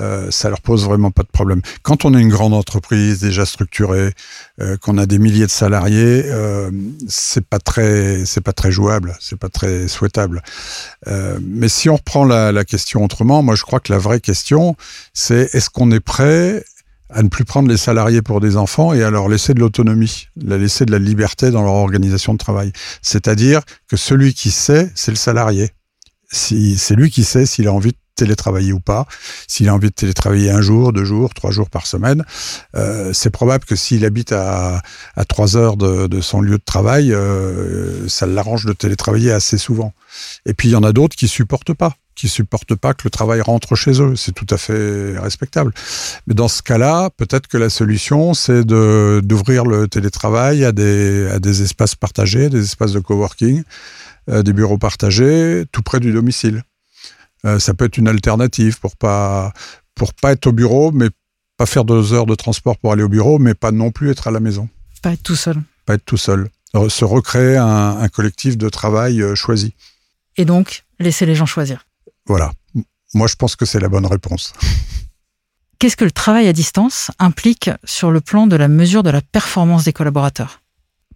Euh, 0.00 0.30
ça 0.30 0.48
leur 0.48 0.60
pose 0.60 0.84
vraiment 0.84 1.10
pas 1.10 1.22
de 1.22 1.28
problème. 1.28 1.60
Quand 1.82 2.04
on 2.04 2.14
est 2.14 2.20
une 2.20 2.28
grande 2.28 2.54
entreprise 2.54 3.20
déjà 3.20 3.46
structurée, 3.46 4.12
euh, 4.60 4.76
qu'on 4.76 4.98
a 4.98 5.06
des 5.06 5.18
milliers 5.18 5.46
de 5.46 5.50
salariés, 5.50 6.24
euh, 6.26 6.70
c'est 7.08 7.46
pas 7.46 7.60
très, 7.60 8.24
c'est 8.24 8.40
pas 8.40 8.52
très 8.52 8.72
jouable, 8.72 9.16
c'est 9.20 9.38
pas 9.38 9.48
très 9.48 9.86
souhaitable. 9.86 10.42
Euh, 11.06 11.38
mais 11.42 11.68
si 11.68 11.88
on 11.88 11.96
reprend 11.96 12.24
la, 12.24 12.50
la 12.50 12.64
question 12.64 13.04
autrement, 13.04 13.42
moi 13.42 13.54
je 13.54 13.62
crois 13.62 13.78
que 13.78 13.92
la 13.92 13.98
vraie 13.98 14.20
question, 14.20 14.74
c'est 15.14 15.54
est-ce 15.54 15.70
qu'on 15.70 15.92
est 15.92 16.00
prêt 16.00 16.64
à 17.10 17.22
ne 17.22 17.28
plus 17.28 17.44
prendre 17.44 17.68
les 17.68 17.76
salariés 17.76 18.20
pour 18.20 18.40
des 18.40 18.56
enfants 18.56 18.92
et 18.92 19.02
à 19.04 19.10
leur 19.10 19.28
laisser 19.28 19.54
de 19.54 19.60
l'autonomie, 19.60 20.26
la 20.36 20.58
laisser 20.58 20.84
de 20.84 20.90
la 20.90 20.98
liberté 20.98 21.52
dans 21.52 21.62
leur 21.62 21.74
organisation 21.74 22.32
de 22.32 22.38
travail? 22.38 22.72
C'est-à-dire 23.00 23.62
que 23.86 23.96
celui 23.96 24.34
qui 24.34 24.50
sait, 24.50 24.90
c'est 24.96 25.12
le 25.12 25.16
salarié. 25.16 25.70
Si, 26.30 26.76
c'est 26.76 26.96
lui 26.96 27.10
qui 27.10 27.24
sait 27.24 27.46
s'il 27.46 27.68
a 27.68 27.72
envie 27.72 27.92
de 27.92 27.98
télétravailler 28.18 28.72
ou 28.72 28.80
pas. 28.80 29.06
S'il 29.46 29.68
a 29.68 29.74
envie 29.74 29.88
de 29.88 29.94
télétravailler 29.94 30.50
un 30.50 30.60
jour, 30.60 30.92
deux 30.92 31.04
jours, 31.04 31.32
trois 31.34 31.50
jours 31.50 31.70
par 31.70 31.86
semaine, 31.86 32.24
euh, 32.76 33.12
c'est 33.12 33.30
probable 33.30 33.64
que 33.64 33.76
s'il 33.76 34.04
habite 34.04 34.32
à, 34.32 34.82
à 35.16 35.24
trois 35.24 35.56
heures 35.56 35.76
de, 35.76 36.06
de, 36.06 36.20
son 36.20 36.40
lieu 36.40 36.58
de 36.58 36.64
travail, 36.64 37.12
euh, 37.12 38.08
ça 38.08 38.26
l'arrange 38.26 38.64
de 38.66 38.72
télétravailler 38.72 39.32
assez 39.32 39.58
souvent. 39.58 39.92
Et 40.46 40.54
puis 40.54 40.68
il 40.68 40.72
y 40.72 40.76
en 40.76 40.82
a 40.82 40.92
d'autres 40.92 41.16
qui 41.16 41.28
supportent 41.28 41.74
pas 41.74 41.94
qui 42.18 42.28
supportent 42.28 42.74
pas 42.74 42.94
que 42.94 43.02
le 43.04 43.10
travail 43.10 43.40
rentre 43.40 43.76
chez 43.76 44.02
eux. 44.02 44.16
C'est 44.16 44.32
tout 44.32 44.46
à 44.50 44.58
fait 44.58 45.16
respectable. 45.18 45.72
Mais 46.26 46.34
dans 46.34 46.48
ce 46.48 46.62
cas-là, 46.62 47.10
peut-être 47.16 47.46
que 47.46 47.56
la 47.56 47.70
solution, 47.70 48.34
c'est 48.34 48.64
d'ouvrir 48.64 49.64
le 49.64 49.86
télétravail 49.86 50.64
à 50.64 50.72
des, 50.72 51.28
à 51.28 51.38
des 51.38 51.62
espaces 51.62 51.94
partagés, 51.94 52.48
des 52.50 52.64
espaces 52.64 52.92
de 52.92 52.98
coworking, 52.98 53.62
euh, 54.30 54.42
des 54.42 54.52
bureaux 54.52 54.78
partagés, 54.78 55.64
tout 55.70 55.82
près 55.82 56.00
du 56.00 56.12
domicile. 56.12 56.64
Euh, 57.44 57.58
ça 57.58 57.74
peut 57.74 57.84
être 57.84 57.98
une 57.98 58.08
alternative 58.08 58.80
pour 58.80 58.96
pas, 58.96 59.52
pour 59.94 60.14
pas 60.14 60.32
être 60.32 60.46
au 60.46 60.52
bureau, 60.52 60.90
mais 60.92 61.08
pas 61.56 61.66
faire 61.66 61.84
deux 61.84 62.12
heures 62.12 62.26
de 62.26 62.34
transport 62.34 62.78
pour 62.78 62.92
aller 62.92 63.02
au 63.02 63.08
bureau, 63.08 63.38
mais 63.38 63.54
pas 63.54 63.72
non 63.72 63.90
plus 63.90 64.10
être 64.10 64.28
à 64.28 64.30
la 64.30 64.40
maison. 64.40 64.68
Pas 65.02 65.12
être 65.12 65.22
tout 65.22 65.36
seul. 65.36 65.62
Pas 65.86 65.94
être 65.94 66.04
tout 66.04 66.16
seul. 66.16 66.48
Se 66.88 67.04
recréer 67.04 67.56
un, 67.56 67.98
un 67.98 68.08
collectif 68.08 68.56
de 68.58 68.68
travail 68.68 69.22
euh, 69.22 69.34
choisi. 69.34 69.74
Et 70.36 70.44
donc, 70.44 70.84
laisser 70.98 71.26
les 71.26 71.34
gens 71.34 71.46
choisir. 71.46 71.86
Voilà. 72.26 72.52
Moi, 73.14 73.26
je 73.26 73.36
pense 73.36 73.56
que 73.56 73.64
c'est 73.64 73.80
la 73.80 73.88
bonne 73.88 74.06
réponse. 74.06 74.52
Qu'est-ce 75.78 75.96
que 75.96 76.04
le 76.04 76.10
travail 76.10 76.48
à 76.48 76.52
distance 76.52 77.10
implique 77.20 77.70
sur 77.84 78.10
le 78.10 78.20
plan 78.20 78.46
de 78.48 78.56
la 78.56 78.68
mesure 78.68 79.02
de 79.04 79.10
la 79.10 79.22
performance 79.22 79.84
des 79.84 79.92
collaborateurs? 79.92 80.60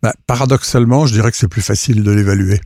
Bah, 0.02 0.14
Paradoxalement, 0.26 1.06
je 1.06 1.14
dirais 1.14 1.30
que 1.30 1.36
c'est 1.36 1.48
plus 1.48 1.62
facile 1.62 2.02
de 2.02 2.10
l'évaluer. 2.10 2.60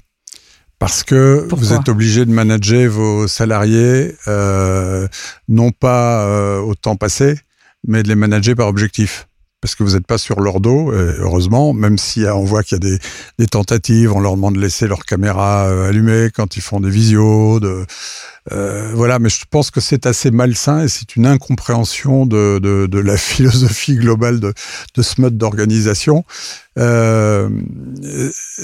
Parce 0.78 1.02
que 1.02 1.46
Pourquoi 1.48 1.58
vous 1.58 1.72
êtes 1.72 1.88
obligé 1.88 2.26
de 2.26 2.30
manager 2.30 2.90
vos 2.90 3.26
salariés, 3.28 4.14
euh, 4.28 5.08
non 5.48 5.70
pas 5.70 6.26
euh, 6.26 6.58
au 6.58 6.74
temps 6.74 6.96
passé, 6.96 7.38
mais 7.86 8.02
de 8.02 8.08
les 8.08 8.14
manager 8.14 8.54
par 8.54 8.68
objectif. 8.68 9.26
Parce 9.62 9.74
que 9.74 9.82
vous 9.82 9.94
n'êtes 9.94 10.06
pas 10.06 10.18
sur 10.18 10.40
leur 10.40 10.60
dos, 10.60 10.92
heureusement, 10.92 11.72
même 11.72 11.96
si 11.96 12.24
on 12.26 12.44
voit 12.44 12.62
qu'il 12.62 12.74
y 12.74 12.76
a 12.76 12.90
des, 12.90 12.98
des, 13.38 13.46
tentatives, 13.46 14.12
on 14.12 14.20
leur 14.20 14.36
demande 14.36 14.54
de 14.54 14.60
laisser 14.60 14.86
leur 14.86 15.04
caméra 15.06 15.66
euh, 15.66 15.88
allumée 15.88 16.28
quand 16.32 16.56
ils 16.56 16.60
font 16.62 16.78
des 16.78 16.90
visios, 16.90 17.58
de, 17.58 17.84
euh, 18.52 18.90
voilà, 18.94 19.18
mais 19.18 19.28
je 19.28 19.44
pense 19.50 19.70
que 19.70 19.80
c'est 19.80 20.06
assez 20.06 20.30
malsain 20.30 20.84
et 20.84 20.88
c'est 20.88 21.16
une 21.16 21.26
incompréhension 21.26 22.26
de, 22.26 22.58
de, 22.58 22.86
de, 22.86 22.98
la 22.98 23.16
philosophie 23.16 23.96
globale 23.96 24.40
de, 24.40 24.52
de 24.94 25.02
ce 25.02 25.20
mode 25.20 25.36
d'organisation. 25.36 26.24
Euh, 26.78 27.48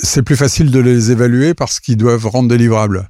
c'est 0.03 0.23
plus 0.23 0.37
facile 0.37 0.71
de 0.71 0.79
les 0.79 1.11
évaluer 1.11 1.55
parce 1.55 1.81
qu'ils 1.81 1.97
doivent 1.97 2.27
rendre 2.27 2.49
des 2.49 2.59
livrables. 2.59 3.09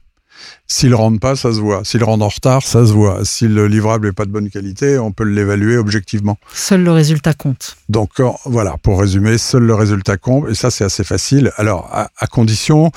S'ils 0.67 0.95
rendent 0.95 1.21
pas, 1.21 1.37
ça 1.37 1.53
se 1.53 1.61
voit. 1.61 1.83
S'ils 1.85 2.03
rendent 2.03 2.23
en 2.23 2.29
retard, 2.29 2.63
ça 2.63 2.87
se 2.87 2.93
voit. 2.93 3.25
Si 3.25 3.47
le 3.47 3.67
livrable 3.67 4.07
n'est 4.07 4.13
pas 4.13 4.25
de 4.25 4.31
bonne 4.31 4.49
qualité, 4.49 4.99
on 4.99 5.13
peut 5.13 5.25
l'évaluer 5.25 5.77
objectivement. 5.77 6.39
Seul 6.55 6.83
le 6.83 6.93
résultat 6.93 7.35
compte. 7.35 7.77
Donc 7.89 8.11
voilà, 8.47 8.77
pour 8.83 8.99
résumer, 8.99 9.39
seul 9.39 9.65
le 9.65 9.75
résultat 9.75 10.17
compte. 10.17 10.49
Et 10.49 10.55
ça, 10.55 10.71
c'est 10.71 10.85
assez 10.85 11.05
facile. 11.05 11.53
Alors, 11.57 11.91
à, 11.93 12.09
à, 12.17 12.27
condition 12.27 12.91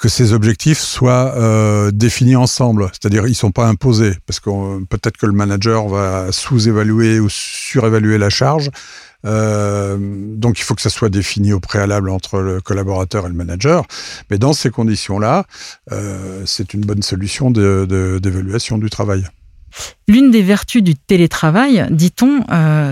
que 0.00 0.08
ces 0.08 0.32
objectifs 0.32 0.80
soient 0.80 1.34
euh, 1.36 1.90
définis 1.92 2.34
ensemble, 2.34 2.90
c'est-à-dire 2.92 3.26
ils 3.26 3.34
sont 3.34 3.52
pas 3.52 3.66
imposés, 3.66 4.14
parce 4.26 4.40
que 4.40 4.82
peut-être 4.86 5.18
que 5.18 5.26
le 5.26 5.32
manager 5.32 5.88
va 5.88 6.32
sous-évaluer 6.32 7.20
ou 7.20 7.28
surévaluer 7.28 8.16
la 8.16 8.30
charge. 8.30 8.70
Euh, 9.26 9.98
donc 10.00 10.58
il 10.58 10.62
faut 10.62 10.74
que 10.74 10.80
ça 10.80 10.88
soit 10.88 11.10
défini 11.10 11.52
au 11.52 11.60
préalable 11.60 12.08
entre 12.08 12.40
le 12.40 12.62
collaborateur 12.62 13.26
et 13.26 13.28
le 13.28 13.34
manager. 13.34 13.84
Mais 14.30 14.38
dans 14.38 14.54
ces 14.54 14.70
conditions-là, 14.70 15.44
euh, 15.92 16.44
c'est 16.46 16.72
une 16.72 16.80
bonne 16.80 17.02
solution 17.02 17.50
d'évaluation 17.50 18.78
du 18.78 18.88
travail. 18.88 19.26
L'une 20.08 20.30
des 20.30 20.42
vertus 20.42 20.82
du 20.82 20.96
télétravail, 20.96 21.86
dit-on, 21.90 22.42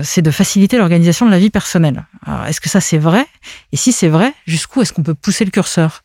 c'est 0.03 0.21
de 0.21 0.31
faciliter 0.31 0.77
l'organisation 0.77 1.25
de 1.25 1.31
la 1.31 1.39
vie 1.39 1.49
personnelle. 1.49 2.05
Est-ce 2.47 2.61
que 2.61 2.69
ça 2.69 2.79
c'est 2.79 2.99
vrai? 2.99 3.25
Et 3.73 3.77
si 3.77 3.91
c'est 3.91 4.07
vrai, 4.07 4.31
jusqu'où 4.45 4.81
est-ce 4.83 4.93
qu'on 4.93 5.03
peut 5.03 5.15
pousser 5.15 5.43
le 5.43 5.51
curseur? 5.51 6.03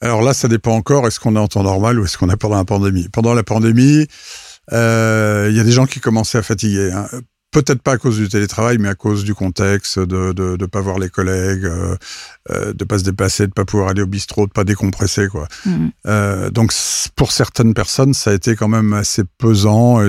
Alors 0.00 0.22
là, 0.22 0.34
ça 0.34 0.48
dépend 0.48 0.72
encore. 0.72 1.06
Est-ce 1.06 1.20
qu'on 1.20 1.36
est 1.36 1.38
en 1.40 1.48
temps 1.48 1.62
normal 1.62 1.98
ou 1.98 2.04
est-ce 2.04 2.18
qu'on 2.18 2.28
est 2.28 2.36
pendant 2.36 2.56
la 2.56 2.64
pandémie 2.64 3.08
Pendant 3.08 3.34
la 3.34 3.42
pandémie, 3.42 4.06
euh, 4.72 5.46
il 5.50 5.56
y 5.56 5.60
a 5.60 5.64
des 5.64 5.72
gens 5.72 5.86
qui 5.86 6.00
commençaient 6.00 6.38
à 6.38 6.42
fatiguer. 6.42 6.92
Hein. 6.92 7.06
Peut-être 7.56 7.80
pas 7.80 7.92
à 7.92 7.96
cause 7.96 8.18
du 8.18 8.28
télétravail, 8.28 8.76
mais 8.76 8.90
à 8.90 8.94
cause 8.94 9.24
du 9.24 9.34
contexte, 9.34 9.98
de 9.98 10.34
de, 10.34 10.56
de 10.56 10.66
pas 10.66 10.82
voir 10.82 10.98
les 10.98 11.08
collègues, 11.08 11.64
euh, 11.64 11.96
euh, 12.50 12.74
de 12.74 12.84
pas 12.84 12.98
se 12.98 13.04
déplacer, 13.04 13.46
de 13.46 13.52
pas 13.52 13.64
pouvoir 13.64 13.88
aller 13.88 14.02
au 14.02 14.06
bistrot, 14.06 14.46
de 14.46 14.52
pas 14.52 14.64
décompresser, 14.64 15.26
quoi. 15.28 15.48
Mmh. 15.64 15.86
Euh, 16.06 16.50
donc 16.50 16.70
pour 17.16 17.32
certaines 17.32 17.72
personnes, 17.72 18.12
ça 18.12 18.30
a 18.30 18.34
été 18.34 18.56
quand 18.56 18.68
même 18.68 18.92
assez 18.92 19.22
pesant. 19.38 20.00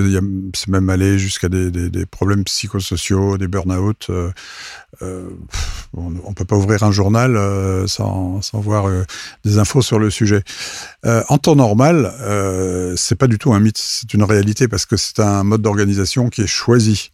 C'est 0.54 0.68
même 0.68 0.90
allé 0.90 1.18
jusqu'à 1.18 1.48
des, 1.48 1.72
des, 1.72 1.90
des, 1.90 2.06
problèmes 2.06 2.44
psychosociaux, 2.44 3.38
des 3.38 3.48
burn-out. 3.48 4.08
Euh, 4.10 4.30
euh 5.02 5.30
on, 5.94 6.14
on 6.26 6.34
peut 6.34 6.46
pas 6.46 6.58
ouvrir 6.58 6.84
un 6.84 6.92
journal 6.92 7.40
sans, 7.88 8.42
sans 8.42 8.60
voir 8.60 8.88
des 9.46 9.58
infos 9.58 9.82
sur 9.82 10.00
le 10.00 10.10
sujet. 10.10 10.44
en 11.04 11.38
temps 11.38 11.56
normal, 11.56 12.14
c'est 12.98 13.16
pas 13.16 13.28
du 13.28 13.40
tout 13.40 13.54
un 13.54 13.60
mythe, 13.60 13.78
c'est 13.78 14.14
une 14.14 14.24
réalité 14.24 14.68
parce 14.68 14.86
que 14.86 14.98
c'est 14.98 15.20
un 15.20 15.44
mode 15.44 15.62
d'organisation 15.62 16.30
qui 16.30 16.42
est 16.42 16.48
choisi. 16.48 17.12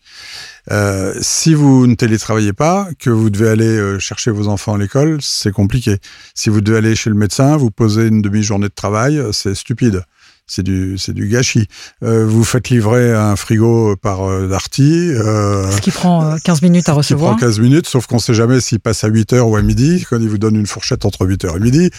Euh, 0.72 1.13
si 1.22 1.53
vous 1.53 1.88
ne 1.88 1.96
télétravaillez 1.96 2.53
pas, 2.53 2.88
que 3.00 3.10
vous 3.10 3.30
devez 3.30 3.50
aller 3.50 3.65
euh, 3.65 4.00
chercher 4.00 4.32
vos 4.32 4.48
enfants 4.48 4.75
à 4.75 4.77
l'école, 4.77 5.18
c'est 5.22 5.51
compliqué. 5.51 5.98
Si 6.36 6.50
vous 6.50 6.62
devez 6.62 6.77
aller 6.77 6.96
chez 6.96 7.10
le 7.10 7.15
médecin, 7.15 7.58
vous 7.58 7.72
posez 7.72 8.08
une 8.08 8.22
demi-journée 8.22 8.70
de 8.70 8.74
travail, 8.74 9.22
c'est 9.32 9.56
stupide. 9.56 10.03
C'est 10.45 10.62
du, 10.63 10.97
c'est 10.97 11.13
du 11.13 11.29
gâchis. 11.29 11.67
Euh, 12.03 12.25
vous 12.27 12.43
faites 12.43 12.69
livrer 12.69 13.13
un 13.13 13.38
frigo 13.38 13.95
par 13.95 14.29
euh, 14.29 14.47
Darty. 14.47 15.09
Euh, 15.12 15.71
Ce 15.71 15.79
qui 15.79 15.91
prend 15.91 16.35
15 16.38 16.62
minutes 16.62 16.89
à 16.89 16.93
recevoir. 16.93 17.35
Qui 17.35 17.38
prend 17.39 17.47
15 17.47 17.59
minutes, 17.59 17.88
sauf 17.88 18.07
qu'on 18.07 18.17
ne 18.17 18.21
sait 18.21 18.33
jamais 18.33 18.59
s'il 18.59 18.81
passe 18.81 19.05
à 19.05 19.07
8 19.07 19.33
heures 19.33 19.47
ou 19.47 19.55
à 19.55 19.62
midi, 19.62 20.05
quand 20.09 20.19
il 20.19 20.27
vous 20.27 20.38
donne 20.38 20.55
une 20.55 20.67
fourchette 20.67 21.05
entre 21.05 21.25
8 21.25 21.45
heures 21.45 21.55
et 21.55 21.59
midi. 21.62 21.89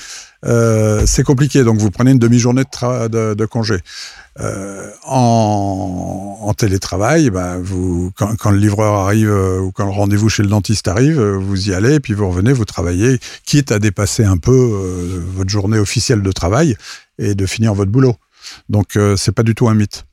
c'est 1.06 1.22
compliqué, 1.24 1.64
donc 1.64 1.78
vous 1.78 1.90
prenez 1.90 2.10
une 2.10 2.18
demi-journée 2.18 2.64
de, 2.64 3.08
de, 3.08 3.34
de, 3.34 3.46
congé. 3.46 3.78
en, 5.06 6.38
en, 6.42 6.52
télétravail, 6.52 7.30
bah, 7.30 7.56
vous, 7.58 8.12
quand, 8.14 8.36
quand, 8.36 8.50
le 8.50 8.58
livreur 8.58 8.92
arrive 8.92 9.32
ou 9.62 9.72
quand 9.72 9.86
le 9.86 9.92
rendez-vous 9.92 10.28
chez 10.28 10.42
le 10.42 10.50
dentiste 10.50 10.86
arrive, 10.86 11.18
vous 11.18 11.70
y 11.70 11.74
allez 11.74 11.98
puis 11.98 12.12
vous 12.12 12.28
revenez, 12.28 12.52
vous 12.52 12.66
travaillez, 12.66 13.18
quitte 13.46 13.72
à 13.72 13.78
dépasser 13.78 14.24
un 14.24 14.36
peu 14.36 14.52
votre 15.34 15.48
journée 15.48 15.78
officielle 15.78 16.20
de 16.20 16.32
travail 16.32 16.76
et 17.18 17.34
de 17.34 17.46
finir 17.46 17.72
votre 17.72 17.90
boulot. 17.90 18.16
Donc 18.68 18.96
euh, 18.96 19.16
c'est 19.16 19.32
pas 19.32 19.42
du 19.42 19.54
tout 19.54 19.68
un 19.68 19.74
mythe. 19.74 20.04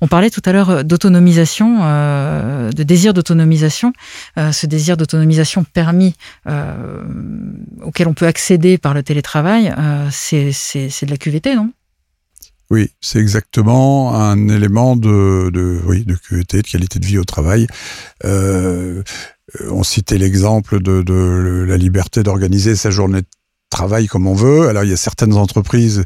On 0.00 0.08
parlait 0.08 0.30
tout 0.30 0.42
à 0.44 0.52
l'heure 0.52 0.84
d'autonomisation, 0.84 1.78
euh, 1.82 2.72
de 2.72 2.82
désir 2.82 3.14
d'autonomisation. 3.14 3.92
Euh, 4.36 4.50
ce 4.50 4.66
désir 4.66 4.96
d'autonomisation 4.96 5.64
permis 5.64 6.14
euh, 6.48 7.04
auquel 7.82 8.08
on 8.08 8.14
peut 8.14 8.26
accéder 8.26 8.78
par 8.78 8.94
le 8.94 9.04
télétravail, 9.04 9.72
euh, 9.78 10.08
c'est 10.10 10.50
de 11.06 11.10
la 11.10 11.16
QVT, 11.16 11.54
non? 11.54 11.72
Oui, 12.72 12.90
c'est 13.00 13.18
exactement 13.18 14.16
un 14.16 14.48
élément 14.48 14.96
de, 14.96 15.50
de, 15.52 15.80
oui, 15.86 16.04
de 16.04 16.16
QVT, 16.16 16.62
de 16.62 16.66
qualité 16.66 16.98
de 16.98 17.06
vie 17.06 17.18
au 17.18 17.24
travail. 17.24 17.66
Euh, 18.24 19.02
on 19.70 19.82
citait 19.82 20.18
l'exemple 20.18 20.80
de, 20.80 21.02
de, 21.02 21.64
la 21.68 21.76
liberté 21.76 22.22
d'organiser 22.22 22.74
sa 22.74 22.90
journée 22.90 23.20
de 23.20 23.26
travail 23.72 24.06
comme 24.06 24.26
on 24.28 24.34
veut. 24.34 24.68
Alors 24.68 24.84
il 24.84 24.90
y 24.90 24.92
a 24.92 24.96
certaines 24.96 25.34
entreprises 25.34 26.04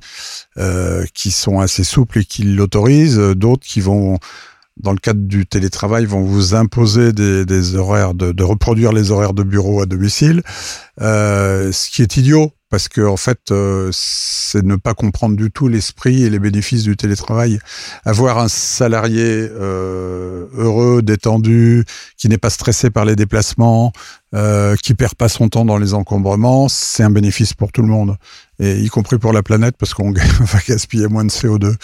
euh, 0.56 1.04
qui 1.12 1.30
sont 1.30 1.60
assez 1.60 1.84
souples 1.84 2.20
et 2.20 2.24
qui 2.24 2.42
l'autorisent, 2.44 3.18
d'autres 3.18 3.66
qui 3.66 3.80
vont 3.80 4.18
dans 4.78 4.92
le 4.92 4.98
cadre 4.98 5.20
du 5.20 5.46
télétravail, 5.46 6.04
vont 6.04 6.22
vous 6.22 6.54
imposer 6.54 7.12
des, 7.12 7.44
des 7.44 7.74
horaires 7.76 8.14
de, 8.14 8.32
de, 8.32 8.44
reproduire 8.44 8.92
les 8.92 9.10
horaires 9.10 9.32
de 9.32 9.42
bureau 9.42 9.80
à 9.80 9.86
domicile, 9.86 10.42
euh, 11.00 11.72
ce 11.72 11.90
qui 11.90 12.02
est 12.02 12.16
idiot 12.16 12.52
parce 12.68 12.88
que 12.88 13.00
en 13.00 13.16
fait, 13.16 13.50
euh, 13.50 13.90
c'est 13.92 14.64
ne 14.64 14.76
pas 14.76 14.94
comprendre 14.94 15.36
du 15.36 15.50
tout 15.50 15.68
l'esprit 15.68 16.24
et 16.24 16.30
les 16.30 16.38
bénéfices 16.38 16.82
du 16.82 16.96
télétravail. 16.96 17.58
Avoir 18.04 18.38
un 18.38 18.48
salarié 18.48 19.22
euh, 19.24 20.46
heureux, 20.54 21.02
détendu, 21.02 21.84
qui 22.16 22.28
n'est 22.28 22.38
pas 22.38 22.50
stressé 22.50 22.90
par 22.90 23.04
les 23.04 23.16
déplacements, 23.16 23.92
euh, 24.34 24.74
qui 24.82 24.94
perd 24.94 25.14
pas 25.14 25.28
son 25.28 25.48
temps 25.48 25.64
dans 25.64 25.78
les 25.78 25.94
encombrements, 25.94 26.68
c'est 26.68 27.02
un 27.02 27.10
bénéfice 27.10 27.54
pour 27.54 27.70
tout 27.70 27.82
le 27.82 27.88
monde, 27.88 28.16
et 28.58 28.80
y 28.80 28.88
compris 28.88 29.18
pour 29.18 29.32
la 29.32 29.42
planète 29.42 29.76
parce 29.78 29.94
qu'on 29.94 30.12
va 30.40 30.58
gaspiller 30.66 31.08
moins 31.08 31.24
de 31.24 31.30
CO2. 31.30 31.74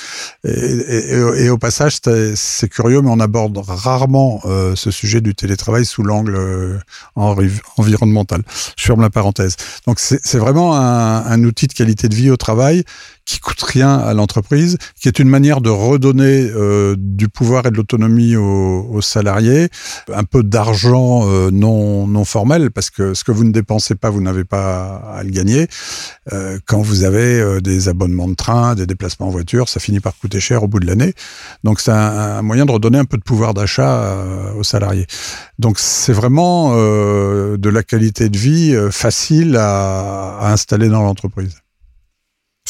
Et, 0.45 1.51
au 1.51 1.59
passage, 1.59 1.99
c'est 2.35 2.69
curieux, 2.69 3.03
mais 3.03 3.11
on 3.11 3.21
aborde 3.21 3.59
rarement 3.59 4.41
euh, 4.45 4.75
ce 4.77 4.91
sujet 4.91 5.21
du 5.21 5.35
télétravail 5.35 5.85
sous 5.85 6.03
l'angle 6.03 6.37
euh, 6.37 6.79
environnemental. 7.17 8.43
Je 8.77 8.85
ferme 8.85 9.01
la 9.01 9.11
parenthèse. 9.11 9.57
Donc 9.87 9.99
c'est 9.99 10.39
vraiment 10.39 10.75
un 10.77 11.45
outil 11.45 11.67
de 11.67 11.73
qualité 11.73 12.09
de 12.09 12.15
vie 12.15 12.31
au 12.31 12.37
travail 12.37 12.85
qui 13.25 13.39
coûte 13.39 13.63
rien 13.63 13.95
à 13.95 14.15
l'entreprise, 14.15 14.79
qui 15.01 15.09
est 15.09 15.19
une 15.19 15.29
manière 15.29 15.61
de 15.61 15.71
redonner 15.71 16.51
euh, 16.55 16.97
du 16.99 17.29
pouvoir 17.29 17.67
et 17.67 17.71
de 17.71 17.77
l'autonomie 17.77 18.37
aux, 18.37 19.01
salariés, 19.01 19.69
un 20.13 20.25
peu 20.25 20.43
d'argent 20.43 21.29
euh, 21.29 21.51
non 21.51 22.25
formel 22.25 22.71
parce 22.71 22.91
que 22.91 23.15
ce 23.15 23.25
que 23.25 23.33
vous 23.33 23.45
ne 23.45 23.53
dépensez 23.53 23.95
pas, 23.95 24.11
vous 24.11 24.21
n'avez 24.21 24.45
pas 24.45 24.97
à 25.15 25.23
le 25.23 25.31
gagner. 25.31 25.67
Euh, 26.33 26.59
quand 26.67 26.81
vous 26.81 27.05
avez 27.05 27.61
des 27.61 27.89
abonnements 27.89 28.29
de 28.29 28.35
train, 28.35 28.75
des 28.75 28.87
déplacements 28.87 29.27
en 29.27 29.31
voiture, 29.31 29.69
ça 29.69 29.81
finit 29.81 30.01
par 30.01 30.17
coûter 30.17 30.41
cher 30.41 30.63
au 30.63 30.69
bout 30.69 30.81
de 30.81 30.87
l'année. 30.87 31.15
Donc 31.65 31.81
c'est 31.81 31.91
un, 31.93 32.43
moyen 32.43 32.67
de 32.67 32.73
redonner 32.73 32.99
un 32.99 33.05
peu 33.05 33.17
de 33.17 33.23
pouvoir 33.23 33.55
d'achat 33.55 34.25
aux 34.57 34.65
salariés. 34.65 35.07
Donc 35.59 35.79
c'est 35.79 36.13
vraiment 36.13 36.75
de 36.77 37.69
la 37.69 37.83
qualité 37.83 38.29
de 38.29 38.39
vie 38.39 38.77
facile 38.91 39.57
à 39.57 40.51
installer 40.51 40.89
dans 40.89 41.03
l'entreprise. 41.03 41.62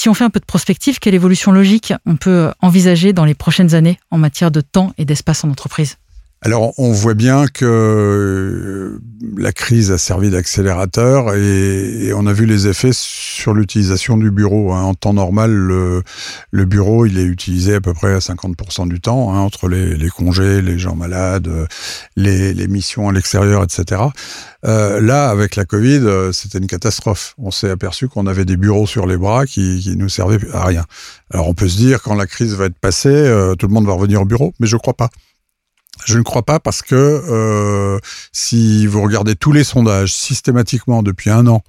Si 0.02 0.08
on 0.08 0.14
fait 0.14 0.24
un 0.24 0.30
peu 0.30 0.40
de 0.40 0.44
prospective, 0.44 0.98
quelle 0.98 1.14
évolution 1.14 1.52
logique 1.52 1.94
on 2.06 2.16
peut 2.16 2.50
envisager 2.60 3.12
dans 3.12 3.24
les 3.24 3.34
prochaines 3.34 3.76
années 3.76 4.00
en 4.10 4.18
matière 4.18 4.50
de 4.50 4.60
temps 4.60 4.92
et 4.98 5.04
d'espace 5.04 5.44
en 5.44 5.48
entreprise? 5.48 5.96
Alors, 6.44 6.72
on 6.76 6.90
voit 6.90 7.14
bien 7.14 7.46
que 7.46 7.64
euh, 7.64 8.98
la 9.36 9.52
crise 9.52 9.92
a 9.92 9.98
servi 9.98 10.28
d'accélérateur 10.28 11.36
et, 11.36 12.12
on 12.16 12.26
a 12.26 12.32
vu 12.32 12.46
les 12.46 12.66
effets 12.66 12.90
sur 12.92 13.54
l'utilisation 13.54 14.16
du 14.16 14.32
bureau. 14.32 14.72
Hein. 14.72 14.82
En 14.82 14.94
temps 14.94 15.12
normal, 15.12 15.52
le, 15.52 16.64
bureau, 16.64 17.06
il 17.06 17.16
est 17.20 17.24
utilisé 17.24 17.76
à 17.76 17.80
peu 17.80 17.94
près 17.94 18.12
à 18.12 18.18
50% 18.18 18.88
du 18.88 19.00
temps, 19.00 19.32
hein, 19.32 19.38
entre 19.38 19.68
les, 19.68 20.08
congés, 20.08 20.62
les 20.62 20.80
gens 20.80 20.96
malades, 20.96 21.48
les, 22.16 22.66
missions 22.66 23.08
à 23.08 23.12
l'extérieur, 23.12 23.62
etc. 23.62 24.02
Euh, 24.64 25.00
là, 25.00 25.28
avec 25.28 25.54
la 25.54 25.64
Covid, 25.64 26.00
euh, 26.02 26.32
c'était 26.32 26.58
une 26.58 26.66
catastrophe. 26.66 27.34
On 27.38 27.52
s'est 27.52 27.70
aperçu 27.70 28.08
qu'on 28.08 28.26
avait 28.26 28.44
des 28.44 28.56
bureaux 28.56 28.88
sur 28.88 29.06
les 29.06 29.16
bras 29.16 29.46
qui, 29.46 29.78
qui 29.80 29.96
nous 29.96 30.08
servaient 30.08 30.40
à 30.52 30.64
rien. 30.64 30.86
Alors, 31.32 31.48
on 31.48 31.54
peut 31.54 31.68
se 31.68 31.76
dire, 31.76 32.02
quand 32.02 32.16
la 32.16 32.26
crise 32.26 32.56
va 32.56 32.64
être 32.64 32.78
passée, 32.78 33.30
tout 33.60 33.68
le 33.68 33.72
monde 33.72 33.86
va 33.86 33.92
revenir 33.92 34.22
au 34.22 34.24
bureau, 34.24 34.54
mais 34.58 34.66
je 34.66 34.76
crois 34.76 34.94
pas. 34.94 35.08
Je 36.04 36.18
ne 36.18 36.22
crois 36.22 36.42
pas 36.42 36.58
parce 36.58 36.82
que 36.82 36.94
euh, 36.94 37.98
si 38.32 38.86
vous 38.86 39.02
regardez 39.02 39.36
tous 39.36 39.52
les 39.52 39.64
sondages 39.64 40.12
systématiquement 40.12 41.02
depuis 41.02 41.30
un 41.30 41.46
an 41.46 41.62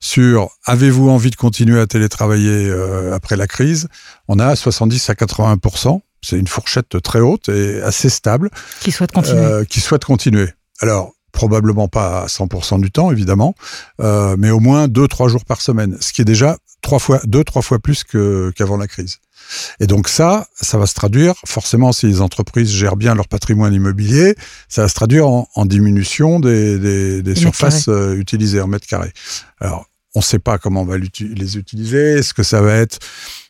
sur 0.00 0.50
avez-vous 0.64 1.08
envie 1.08 1.30
de 1.30 1.36
continuer 1.36 1.80
à 1.80 1.86
télétravailler 1.86 2.68
euh, 2.68 3.14
après 3.14 3.36
la 3.36 3.46
crise, 3.46 3.88
on 4.28 4.38
a 4.38 4.54
70 4.54 5.10
à 5.10 5.14
80% 5.14 6.00
c'est 6.22 6.38
une 6.38 6.46
fourchette 6.46 7.00
très 7.02 7.20
haute 7.20 7.48
et 7.48 7.80
assez 7.82 8.08
stable. 8.08 8.50
Qui 8.80 8.92
souhaite 8.92 9.12
continuer. 9.12 9.40
Euh, 9.40 9.64
qui 9.64 9.80
souhaite 9.80 10.04
continuer. 10.04 10.48
Alors, 10.80 11.12
probablement 11.32 11.88
pas 11.88 12.22
à 12.22 12.26
100% 12.26 12.80
du 12.80 12.90
temps, 12.90 13.10
évidemment, 13.10 13.54
euh, 14.00 14.36
mais 14.38 14.50
au 14.50 14.60
moins 14.60 14.88
deux, 14.88 15.08
trois 15.08 15.28
jours 15.28 15.44
par 15.44 15.60
semaine, 15.60 15.96
ce 16.00 16.12
qui 16.12 16.22
est 16.22 16.26
déjà 16.26 16.56
trois 16.82 16.98
fois, 16.98 17.20
deux, 17.24 17.44
trois 17.44 17.62
fois 17.62 17.78
plus 17.78 18.04
qu'avant 18.04 18.76
la 18.76 18.86
crise. 18.86 19.18
Et 19.80 19.86
donc 19.86 20.08
ça, 20.08 20.46
ça 20.54 20.78
va 20.78 20.86
se 20.86 20.94
traduire, 20.94 21.34
forcément, 21.46 21.92
si 21.92 22.06
les 22.06 22.20
entreprises 22.20 22.70
gèrent 22.70 22.96
bien 22.96 23.14
leur 23.14 23.28
patrimoine 23.28 23.72
immobilier, 23.72 24.34
ça 24.68 24.82
va 24.82 24.88
se 24.88 24.94
traduire 24.94 25.26
en, 25.26 25.66
diminution 25.66 26.40
des, 26.40 27.34
surfaces 27.34 27.88
euh, 27.88 28.14
utilisées 28.16 28.60
en 28.60 28.66
mètres 28.66 28.86
carrés. 28.86 29.12
Alors, 29.60 29.86
on 30.14 30.20
ne 30.20 30.24
sait 30.24 30.38
pas 30.38 30.58
comment 30.58 30.82
on 30.82 30.86
va 30.86 30.98
les 30.98 31.56
utiliser. 31.58 32.14
Est-ce 32.14 32.34
que 32.34 32.42
ça 32.42 32.60
va 32.60 32.74
être 32.74 32.98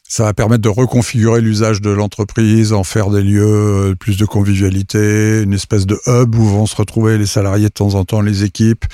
ça 0.08 0.24
va 0.24 0.32
permettre 0.32 0.62
de 0.62 0.70
reconfigurer 0.70 1.42
l'usage 1.42 1.82
de 1.82 1.90
l'entreprise, 1.90 2.72
en 2.72 2.82
faire 2.82 3.10
des 3.10 3.22
lieux 3.22 3.90
euh, 3.90 3.94
plus 3.94 4.16
de 4.16 4.24
convivialité, 4.24 5.42
une 5.42 5.52
espèce 5.52 5.84
de 5.84 6.00
hub 6.06 6.34
où 6.34 6.44
vont 6.44 6.64
se 6.64 6.74
retrouver 6.74 7.18
les 7.18 7.26
salariés 7.26 7.68
de 7.68 7.74
temps 7.74 7.94
en 7.94 8.06
temps, 8.06 8.22
les 8.22 8.42
équipes, 8.42 8.86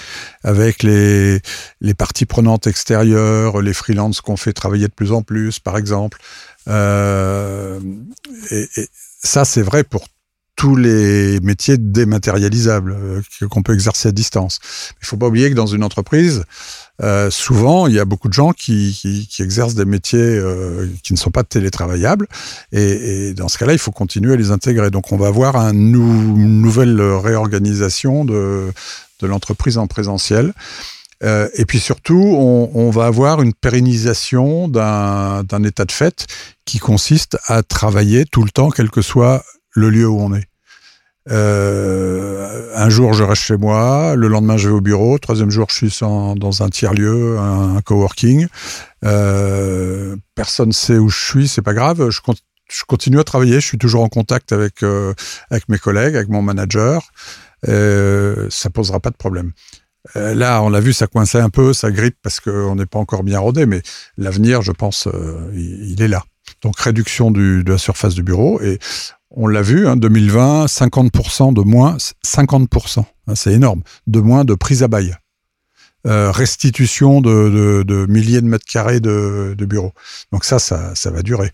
avec 0.42 0.82
les, 0.82 1.40
parties 1.96 2.26
prenantes 2.26 2.66
extérieures, 2.66 3.62
les 3.62 3.72
freelances 3.72 4.20
qu'on 4.20 4.36
fait 4.36 4.52
travailler 4.52 4.88
de 4.88 4.92
plus 4.92 5.12
en 5.12 5.22
plus, 5.22 5.60
par 5.60 5.78
exemple. 5.78 6.18
Euh, 6.68 7.78
et, 8.50 8.66
ça, 9.22 9.44
c'est 9.44 9.62
vrai 9.62 9.84
pour 9.84 10.08
tous 10.56 10.76
les 10.76 11.40
métiers 11.40 11.76
dématérialisables 11.78 12.96
euh, 12.98 13.48
qu'on 13.50 13.62
peut 13.62 13.74
exercer 13.74 14.08
à 14.08 14.12
distance. 14.12 14.60
Il 15.02 15.06
faut 15.06 15.16
pas 15.16 15.26
oublier 15.26 15.50
que 15.50 15.54
dans 15.54 15.66
une 15.66 15.82
entreprise, 15.82 16.44
euh, 17.02 17.28
souvent, 17.30 17.88
il 17.88 17.94
y 17.94 17.98
a 17.98 18.04
beaucoup 18.04 18.28
de 18.28 18.32
gens 18.34 18.52
qui, 18.52 19.26
qui, 19.28 19.42
exercent 19.42 19.74
des 19.74 19.84
métiers 19.84 20.20
euh, 20.20 20.88
qui 21.02 21.12
ne 21.12 21.18
sont 21.18 21.30
pas 21.30 21.42
télétravaillables. 21.42 22.28
Et, 22.72 23.34
dans 23.34 23.48
ce 23.48 23.58
cas-là, 23.58 23.72
il 23.72 23.80
faut 23.80 23.90
continuer 23.90 24.32
à 24.32 24.36
les 24.36 24.52
intégrer. 24.52 24.90
Donc, 24.90 25.10
on 25.10 25.16
va 25.16 25.26
avoir 25.26 25.56
un 25.56 25.72
une 25.74 26.60
nouvelle 26.62 27.00
réorganisation 27.00 28.24
de, 28.24 28.72
de 29.20 29.26
l'entreprise 29.26 29.76
en 29.76 29.86
présentiel. 29.86 30.52
Et 31.56 31.64
puis 31.64 31.80
surtout, 31.80 32.20
on, 32.20 32.90
va 32.90 33.06
avoir 33.06 33.40
une 33.40 33.54
pérennisation 33.54 34.68
d'un 34.68 35.64
état 35.64 35.86
de 35.86 35.92
fait 35.92 36.26
qui 36.66 36.78
consiste 36.78 37.38
à 37.46 37.62
travailler 37.62 38.26
tout 38.26 38.44
le 38.44 38.50
temps, 38.50 38.68
quel 38.68 38.90
que 38.90 39.00
soit 39.00 39.42
le 39.74 39.90
lieu 39.90 40.08
où 40.08 40.20
on 40.20 40.34
est. 40.34 40.46
Euh, 41.30 42.70
un 42.74 42.88
jour, 42.90 43.14
je 43.14 43.24
reste 43.24 43.42
chez 43.42 43.56
moi. 43.56 44.14
Le 44.16 44.28
lendemain, 44.28 44.56
je 44.56 44.68
vais 44.68 44.74
au 44.74 44.80
bureau. 44.80 45.18
Troisième 45.18 45.50
jour, 45.50 45.66
je 45.70 45.74
suis 45.74 45.98
dans 46.00 46.62
un 46.62 46.68
tiers 46.68 46.92
lieu, 46.92 47.38
un, 47.38 47.80
coworking. 47.82 48.46
Euh, 49.04 50.16
personne 50.34 50.72
sait 50.72 50.98
où 50.98 51.08
je 51.08 51.24
suis, 51.24 51.48
c'est 51.48 51.62
pas 51.62 51.74
grave. 51.74 52.10
Je, 52.10 52.20
continue 52.86 53.18
à 53.18 53.24
travailler. 53.24 53.60
Je 53.60 53.66
suis 53.66 53.78
toujours 53.78 54.02
en 54.02 54.08
contact 54.08 54.52
avec 54.52 54.82
euh, 54.82 55.14
avec 55.50 55.68
mes 55.68 55.78
collègues, 55.78 56.16
avec 56.16 56.28
mon 56.28 56.42
manager. 56.42 57.10
Euh, 57.68 58.48
ça 58.50 58.70
posera 58.70 59.00
pas 59.00 59.10
de 59.10 59.16
problème. 59.16 59.52
Là, 60.14 60.60
on 60.60 60.68
l'a 60.68 60.80
vu, 60.80 60.92
ça 60.92 61.06
coinçait 61.06 61.40
un 61.40 61.48
peu, 61.48 61.72
ça 61.72 61.90
grippe 61.90 62.18
parce 62.22 62.38
qu'on 62.38 62.74
n'est 62.74 62.84
pas 62.84 62.98
encore 62.98 63.22
bien 63.22 63.38
rodé, 63.38 63.64
mais 63.64 63.80
l'avenir, 64.18 64.60
je 64.60 64.70
pense, 64.70 65.08
il, 65.54 65.96
est 66.02 66.08
là. 66.08 66.22
Donc 66.60 66.78
réduction 66.78 67.30
du, 67.30 67.64
de 67.64 67.72
la 67.72 67.78
surface 67.78 68.14
du 68.14 68.22
bureau 68.22 68.60
et 68.60 68.78
on 69.36 69.46
l'a 69.46 69.62
vu, 69.62 69.86
hein, 69.86 69.96
2020, 69.96 70.66
50% 70.66 71.52
de 71.52 71.60
moins, 71.60 71.96
50%, 72.24 73.00
hein, 73.00 73.34
c'est 73.34 73.52
énorme, 73.52 73.82
de 74.06 74.20
moins 74.20 74.44
de 74.44 74.54
prise 74.54 74.82
à 74.82 74.88
bail. 74.88 75.16
Euh, 76.06 76.30
restitution 76.30 77.22
de, 77.22 78.06
milliers 78.08 78.42
de 78.42 78.46
mètres 78.46 78.66
carrés 78.66 79.00
de, 79.00 79.56
bureaux. 79.58 79.92
Donc 80.32 80.44
ça, 80.44 80.58
ça, 80.58 81.10
va 81.10 81.22
durer. 81.22 81.50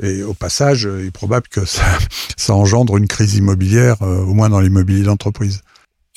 Et 0.00 0.22
au 0.22 0.34
passage, 0.34 0.88
il 1.00 1.06
est 1.06 1.10
probable 1.10 1.48
que 1.48 1.64
ça, 1.64 1.82
ça 2.36 2.54
engendre 2.54 2.96
une 2.96 3.08
crise 3.08 3.34
immobilière, 3.34 4.00
euh, 4.02 4.22
au 4.22 4.34
moins 4.34 4.48
dans 4.48 4.60
l'immobilier 4.60 5.02
d'entreprise. 5.02 5.62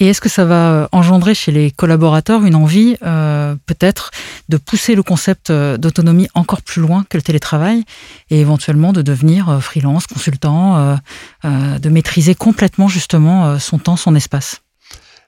Et 0.02 0.08
est-ce 0.08 0.20
que 0.20 0.30
ça 0.30 0.46
va 0.46 0.72
euh, 0.72 0.88
engendrer 0.92 1.36
chez 1.36 1.52
les 1.52 1.70
collaborateurs 1.70 2.44
une 2.44 2.56
envie, 2.56 2.98
euh, 3.04 3.56
peut-être, 3.68 4.10
de 4.50 4.58
pousser 4.58 4.96
le 4.96 5.04
concept 5.04 5.52
euh, 5.52 5.78
d'autonomie 5.78 6.28
encore 6.34 6.64
plus 6.64 6.82
loin 6.82 7.06
que 7.08 7.18
le 7.18 7.22
télétravail 7.22 7.84
et 8.32 8.42
éventuellement 8.42 8.94
de 8.94 9.04
devenir 9.04 9.62
freelance, 9.62 10.08
consultant, 10.08 10.98
de 11.44 11.90
maîtriser 11.90 12.34
complètement 12.34 12.88
justement 12.88 13.60
son 13.60 13.78
temps, 13.78 13.96
son 13.96 14.16
espace? 14.16 14.62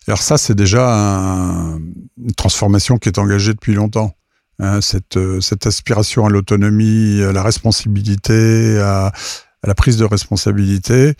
Alors 0.07 0.21
ça, 0.21 0.37
c'est 0.37 0.55
déjà 0.55 0.87
une 0.87 2.33
transformation 2.35 2.97
qui 2.97 3.09
est 3.09 3.19
engagée 3.19 3.53
depuis 3.53 3.75
longtemps. 3.75 4.15
Hein, 4.59 4.81
cette, 4.81 5.19
cette 5.41 5.67
aspiration 5.67 6.25
à 6.25 6.29
l'autonomie, 6.29 7.21
à 7.21 7.31
la 7.31 7.43
responsabilité, 7.43 8.79
à, 8.79 9.11
à 9.63 9.67
la 9.67 9.75
prise 9.75 9.97
de 9.97 10.05
responsabilité. 10.05 11.13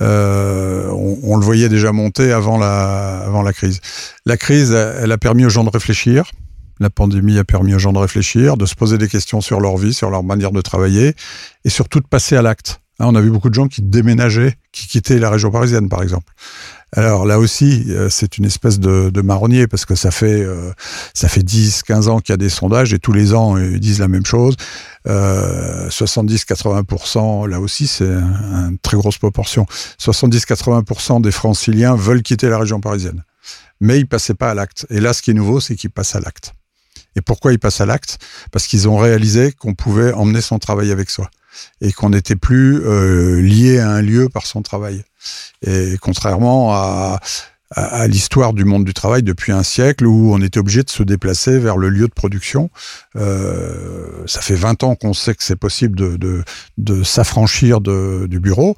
Euh, 0.00 0.90
on, 0.90 1.36
le 1.36 1.44
voyait 1.44 1.68
déjà 1.68 1.92
monter 1.92 2.32
avant 2.32 2.58
la, 2.58 3.20
avant 3.20 3.42
la 3.42 3.52
crise. 3.52 3.80
La 4.26 4.36
crise, 4.36 4.72
elle 4.72 5.10
a 5.12 5.18
permis 5.18 5.44
aux 5.46 5.50
gens 5.50 5.64
de 5.64 5.70
réfléchir. 5.70 6.30
La 6.78 6.90
pandémie 6.90 7.38
a 7.38 7.44
permis 7.44 7.74
aux 7.74 7.78
gens 7.78 7.94
de 7.94 7.98
réfléchir, 7.98 8.58
de 8.58 8.66
se 8.66 8.74
poser 8.74 8.98
des 8.98 9.08
questions 9.08 9.40
sur 9.40 9.60
leur 9.60 9.78
vie, 9.78 9.94
sur 9.94 10.10
leur 10.10 10.22
manière 10.22 10.52
de 10.52 10.60
travailler, 10.60 11.14
et 11.64 11.70
surtout 11.70 12.00
de 12.00 12.06
passer 12.06 12.36
à 12.36 12.42
l'acte. 12.42 12.82
Hein, 12.98 13.06
on 13.08 13.14
a 13.14 13.20
vu 13.20 13.30
beaucoup 13.30 13.48
de 13.48 13.54
gens 13.54 13.68
qui 13.68 13.80
déménageaient, 13.82 14.54
qui 14.72 14.86
quittaient 14.86 15.18
la 15.18 15.30
région 15.30 15.50
parisienne, 15.50 15.88
par 15.88 16.02
exemple. 16.02 16.32
Alors 16.92 17.26
là 17.26 17.40
aussi, 17.40 17.84
euh, 17.88 18.08
c'est 18.08 18.38
une 18.38 18.44
espèce 18.44 18.78
de, 18.78 19.20
marronnier 19.20 19.66
parce 19.66 19.84
que 19.84 19.96
ça 19.96 20.10
fait 20.10 20.40
euh, 20.40 20.72
ça 21.14 21.28
fait 21.28 21.42
10, 21.42 21.82
15 21.82 22.08
ans 22.08 22.20
qu'il 22.20 22.32
y 22.32 22.34
a 22.34 22.36
des 22.36 22.48
sondages 22.48 22.92
et 22.94 22.98
tous 22.98 23.12
les 23.12 23.34
ans 23.34 23.56
ils 23.56 23.80
disent 23.80 23.98
la 23.98 24.08
même 24.08 24.24
chose. 24.24 24.54
Euh, 25.08 25.88
70-80%, 25.88 27.48
là 27.48 27.60
aussi 27.60 27.86
c'est 27.86 28.04
une 28.04 28.78
très 28.80 28.96
grosse 28.96 29.18
proportion. 29.18 29.66
70-80% 30.00 31.20
des 31.20 31.32
franciliens 31.32 31.96
veulent 31.96 32.22
quitter 32.22 32.48
la 32.48 32.58
région 32.58 32.80
parisienne. 32.80 33.24
Mais 33.80 33.98
ils 33.98 34.06
passaient 34.06 34.34
pas 34.34 34.50
à 34.50 34.54
l'acte. 34.54 34.86
Et 34.88 35.00
là, 35.00 35.12
ce 35.12 35.20
qui 35.20 35.32
est 35.32 35.34
nouveau, 35.34 35.60
c'est 35.60 35.76
qu'ils 35.76 35.90
passent 35.90 36.16
à 36.16 36.20
l'acte. 36.20 36.54
Et 37.14 37.20
pourquoi 37.20 37.52
ils 37.52 37.58
passent 37.58 37.80
à 37.80 37.86
l'acte? 37.86 38.18
Parce 38.52 38.66
qu'ils 38.66 38.88
ont 38.88 38.96
réalisé 38.96 39.52
qu'on 39.52 39.74
pouvait 39.74 40.12
emmener 40.12 40.40
son 40.40 40.58
travail 40.58 40.92
avec 40.92 41.10
soi 41.10 41.30
et 41.80 41.92
qu'on 41.92 42.10
n'était 42.10 42.36
plus 42.36 42.80
euh, 42.84 43.40
lié 43.40 43.78
à 43.78 43.90
un 43.90 44.02
lieu 44.02 44.28
par 44.28 44.46
son 44.46 44.62
travail. 44.62 45.04
Et 45.66 45.96
contrairement 46.00 46.72
à, 46.72 47.20
l'histoire 48.06 48.52
du 48.52 48.64
monde 48.64 48.84
du 48.84 48.94
travail 48.94 49.24
depuis 49.24 49.50
un 49.50 49.64
siècle 49.64 50.06
où 50.06 50.32
on 50.32 50.40
était 50.40 50.60
obligé 50.60 50.84
de 50.84 50.90
se 50.90 51.02
déplacer 51.02 51.58
vers 51.58 51.76
le 51.76 51.88
lieu 51.88 52.06
de 52.06 52.12
production. 52.12 52.70
Euh, 53.16 54.06
ça 54.26 54.40
fait 54.40 54.54
20 54.54 54.84
ans 54.84 54.94
qu'on 54.94 55.12
sait 55.12 55.34
que 55.34 55.42
c'est 55.42 55.56
possible 55.56 55.98
de, 55.98 57.02
s'affranchir 57.02 57.80
du 57.80 58.40
bureau. 58.40 58.76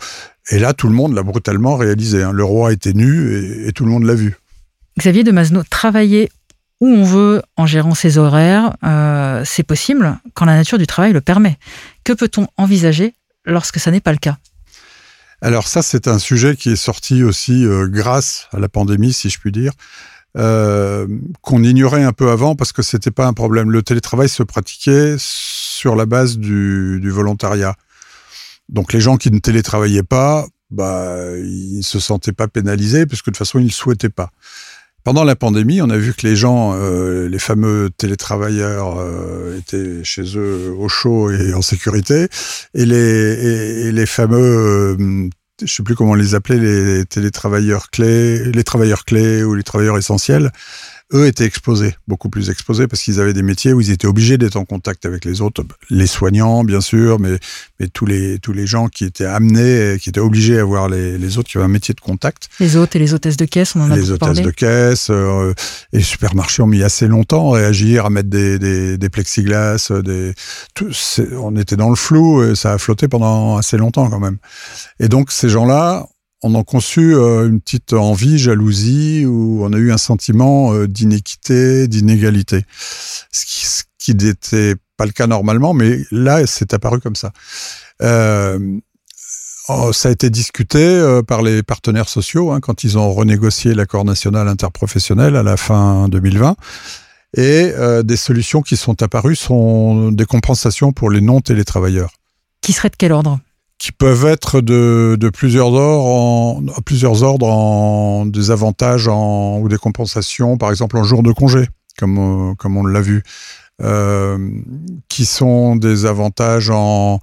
Et 0.50 0.58
là, 0.58 0.72
tout 0.72 0.88
le 0.88 0.94
monde 0.94 1.14
l'a 1.14 1.22
brutalement 1.22 1.76
réalisé. 1.76 2.22
Hein. 2.22 2.32
Le 2.32 2.44
roi 2.44 2.72
était 2.72 2.94
nu 2.94 3.66
et, 3.66 3.72
tout 3.72 3.84
le 3.84 3.90
monde 3.90 4.04
l'a 4.04 4.14
vu. 4.14 4.36
Xavier 4.98 5.22
de 5.22 5.32
Masno, 5.32 5.62
travailler 5.68 6.30
où 6.80 6.86
on 6.86 7.04
veut 7.04 7.42
en 7.56 7.66
gérant 7.66 7.94
ses 7.94 8.18
horaires, 8.18 8.76
euh, 8.84 9.42
c'est 9.44 9.62
possible 9.62 10.18
quand 10.34 10.44
la 10.44 10.54
nature 10.54 10.78
du 10.78 10.86
travail 10.86 11.12
le 11.12 11.20
permet. 11.20 11.58
Que 12.04 12.12
peut-on 12.12 12.46
envisager 12.56 13.14
lorsque 13.44 13.78
ça 13.78 13.90
n'est 13.90 14.00
pas 14.00 14.12
le 14.12 14.18
cas? 14.18 14.38
Alors 15.40 15.68
ça, 15.68 15.82
c'est 15.82 16.08
un 16.08 16.18
sujet 16.18 16.56
qui 16.56 16.70
est 16.70 16.76
sorti 16.76 17.22
aussi 17.22 17.64
euh, 17.64 17.86
grâce 17.88 18.48
à 18.52 18.58
la 18.58 18.68
pandémie, 18.68 19.12
si 19.12 19.30
je 19.30 19.38
puis 19.38 19.52
dire. 19.52 19.72
euh, 20.36 21.06
qu'on 21.42 21.62
ignorait 21.64 22.04
un 22.04 22.12
peu 22.12 22.30
avant 22.30 22.54
parce 22.54 22.72
que 22.72 22.82
c'était 22.82 23.10
pas 23.10 23.26
un 23.26 23.32
problème. 23.32 23.70
Le 23.70 23.82
télétravail 23.82 24.28
se 24.28 24.42
pratiquait 24.42 25.16
sur 25.18 25.96
la 25.96 26.06
base 26.06 26.38
du, 26.38 26.98
du 27.00 27.10
volontariat. 27.10 27.74
Donc 28.68 28.92
les 28.92 29.00
gens 29.00 29.16
qui 29.16 29.30
ne 29.30 29.38
télétravaillaient 29.38 30.02
pas, 30.02 30.46
bah, 30.70 31.36
ils 31.38 31.82
se 31.82 31.98
sentaient 32.00 32.32
pas 32.32 32.48
pénalisés 32.48 33.06
parce 33.06 33.22
que 33.22 33.30
de 33.30 33.34
toute 33.34 33.38
façon 33.38 33.58
ils 33.58 33.66
ne 33.66 33.70
souhaitaient 33.70 34.10
pas. 34.10 34.30
Pendant 35.08 35.24
la 35.24 35.36
pandémie, 35.36 35.80
on 35.80 35.88
a 35.88 35.96
vu 35.96 36.12
que 36.12 36.26
les 36.26 36.36
gens, 36.36 36.74
euh, 36.74 37.30
les 37.30 37.38
fameux 37.38 37.88
télétravailleurs, 37.96 38.98
euh, 38.98 39.56
étaient 39.56 40.04
chez 40.04 40.36
eux 40.36 40.74
au 40.78 40.90
chaud 40.90 41.30
et 41.30 41.54
en 41.54 41.62
sécurité, 41.62 42.28
et 42.74 42.84
les, 42.84 44.04
fameux, 44.04 44.36
euh, 44.98 45.30
je 45.64 45.72
sais 45.72 45.82
plus 45.82 45.94
comment 45.94 46.10
on 46.10 46.14
les 46.14 46.34
appelait, 46.34 46.58
les 46.58 47.06
télétravailleurs 47.06 47.88
clés, 47.88 48.52
les 48.52 48.64
travailleurs 48.64 49.06
clés 49.06 49.42
ou 49.42 49.54
les 49.54 49.62
travailleurs 49.62 49.96
essentiels, 49.96 50.52
eux 51.14 51.26
étaient 51.26 51.44
exposés, 51.46 51.94
beaucoup 52.06 52.28
plus 52.28 52.50
exposés, 52.50 52.86
parce 52.86 53.02
qu'ils 53.02 53.18
avaient 53.18 53.32
des 53.32 53.42
métiers 53.42 53.72
où 53.72 53.80
ils 53.80 53.90
étaient 53.90 54.06
obligés 54.06 54.36
d'être 54.36 54.56
en 54.56 54.64
contact 54.66 55.06
avec 55.06 55.24
les 55.24 55.40
autres, 55.40 55.64
les 55.88 56.06
soignants 56.06 56.64
bien 56.64 56.80
sûr, 56.82 57.18
mais, 57.18 57.38
mais 57.80 57.88
tous 57.88 58.04
les 58.04 58.38
tous 58.38 58.52
les 58.52 58.66
gens 58.66 58.88
qui 58.88 59.04
étaient 59.04 59.24
amenés, 59.24 59.96
qui 60.00 60.10
étaient 60.10 60.20
obligés 60.20 60.58
à 60.58 60.64
voir 60.64 60.88
les, 60.90 61.16
les 61.16 61.38
autres 61.38 61.48
qui 61.50 61.56
avaient 61.56 61.64
un 61.64 61.68
métier 61.68 61.94
de 61.94 62.00
contact. 62.00 62.48
Les 62.60 62.76
hôtes 62.76 62.94
et 62.94 62.98
les 62.98 63.14
hôtesses 63.14 63.38
de 63.38 63.46
caisse, 63.46 63.74
on 63.74 63.80
en 63.80 63.90
a 63.90 63.96
Les 63.96 64.10
hôtesses 64.10 64.18
parlé. 64.18 64.42
de 64.42 64.50
caisse, 64.50 65.08
euh, 65.10 65.54
et 65.94 65.98
les 65.98 66.02
supermarchés 66.04 66.62
ont 66.62 66.66
mis 66.66 66.82
assez 66.82 67.06
longtemps 67.08 67.54
à 67.54 67.58
réagir, 67.58 68.04
à 68.04 68.10
mettre 68.10 68.28
des, 68.28 68.58
des, 68.58 68.98
des 68.98 69.08
plexiglas, 69.08 69.90
des, 70.04 70.34
tout, 70.74 70.92
c'est- 70.92 71.32
on 71.36 71.56
était 71.56 71.76
dans 71.76 71.88
le 71.90 71.96
flou, 71.96 72.42
et 72.42 72.54
ça 72.54 72.74
a 72.74 72.78
flotté 72.78 73.08
pendant 73.08 73.56
assez 73.56 73.78
longtemps 73.78 74.10
quand 74.10 74.20
même. 74.20 74.36
Et 75.00 75.08
donc 75.08 75.32
ces 75.32 75.48
gens-là, 75.48 76.06
on 76.42 76.54
a 76.54 76.62
conçu 76.62 77.14
euh, 77.14 77.48
une 77.48 77.60
petite 77.60 77.92
envie, 77.92 78.38
jalousie, 78.38 79.24
où 79.26 79.64
on 79.64 79.72
a 79.72 79.76
eu 79.76 79.92
un 79.92 79.98
sentiment 79.98 80.72
euh, 80.72 80.86
d'inéquité, 80.86 81.88
d'inégalité. 81.88 82.64
Ce 83.32 83.82
qui, 83.98 84.14
n'était 84.14 84.74
pas 84.96 85.04
le 85.04 85.12
cas 85.12 85.26
normalement, 85.26 85.74
mais 85.74 85.98
là, 86.10 86.46
c'est 86.46 86.72
apparu 86.72 87.00
comme 87.00 87.16
ça. 87.16 87.32
Euh, 88.02 88.58
oh, 89.68 89.92
ça 89.92 90.08
a 90.08 90.12
été 90.12 90.30
discuté 90.30 91.20
par 91.26 91.42
les 91.42 91.62
partenaires 91.62 92.08
sociaux 92.08 92.52
hein, 92.52 92.60
quand 92.60 92.84
ils 92.84 92.96
ont 92.96 93.12
renégocié 93.12 93.74
l'accord 93.74 94.06
national 94.06 94.48
interprofessionnel 94.48 95.36
à 95.36 95.42
la 95.42 95.56
fin 95.58 96.08
2020. 96.08 96.56
Et 97.36 97.72
des 98.04 98.16
solutions 98.16 98.62
qui 98.62 98.78
sont 98.78 99.02
apparues 99.02 99.36
sont 99.36 100.10
des 100.10 100.24
compensations 100.24 100.92
pour 100.92 101.10
les 101.10 101.20
non-télétravailleurs 101.20 102.12
Qui 102.62 102.72
serait 102.72 102.88
de 102.88 102.96
quel 102.96 103.12
ordre? 103.12 103.38
Qui 103.78 103.92
peuvent 103.92 104.26
être 104.26 104.60
de, 104.60 105.16
de 105.18 105.30
plusieurs 105.30 105.72
ordres, 105.72 106.04
en, 106.04 106.62
plusieurs 106.84 107.22
ordres 107.22 107.46
en 107.46 108.26
des 108.26 108.50
avantages 108.50 109.08
en, 109.08 109.58
ou 109.60 109.68
des 109.68 109.78
compensations, 109.78 110.58
par 110.58 110.70
exemple 110.70 110.98
en 110.98 111.04
jour 111.04 111.22
de 111.22 111.32
congé, 111.32 111.68
comme 111.96 112.50
euh, 112.50 112.54
comme 112.56 112.76
on 112.76 112.84
l'a 112.84 113.00
vu, 113.00 113.22
euh, 113.80 114.36
qui 115.08 115.24
sont 115.24 115.76
des 115.76 116.06
avantages 116.06 116.70
en 116.70 117.20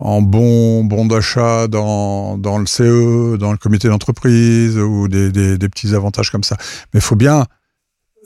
en 0.00 0.22
bon 0.22 0.84
bon 0.84 1.04
d'achat 1.06 1.68
dans 1.68 2.38
dans 2.38 2.56
le 2.56 2.66
CE, 2.66 3.36
dans 3.36 3.52
le 3.52 3.58
comité 3.58 3.88
d'entreprise 3.88 4.78
ou 4.78 5.08
des, 5.08 5.30
des 5.30 5.58
des 5.58 5.68
petits 5.68 5.94
avantages 5.94 6.30
comme 6.30 6.44
ça. 6.44 6.56
Mais 6.94 7.00
il 7.00 7.02
faut 7.02 7.16
bien 7.16 7.44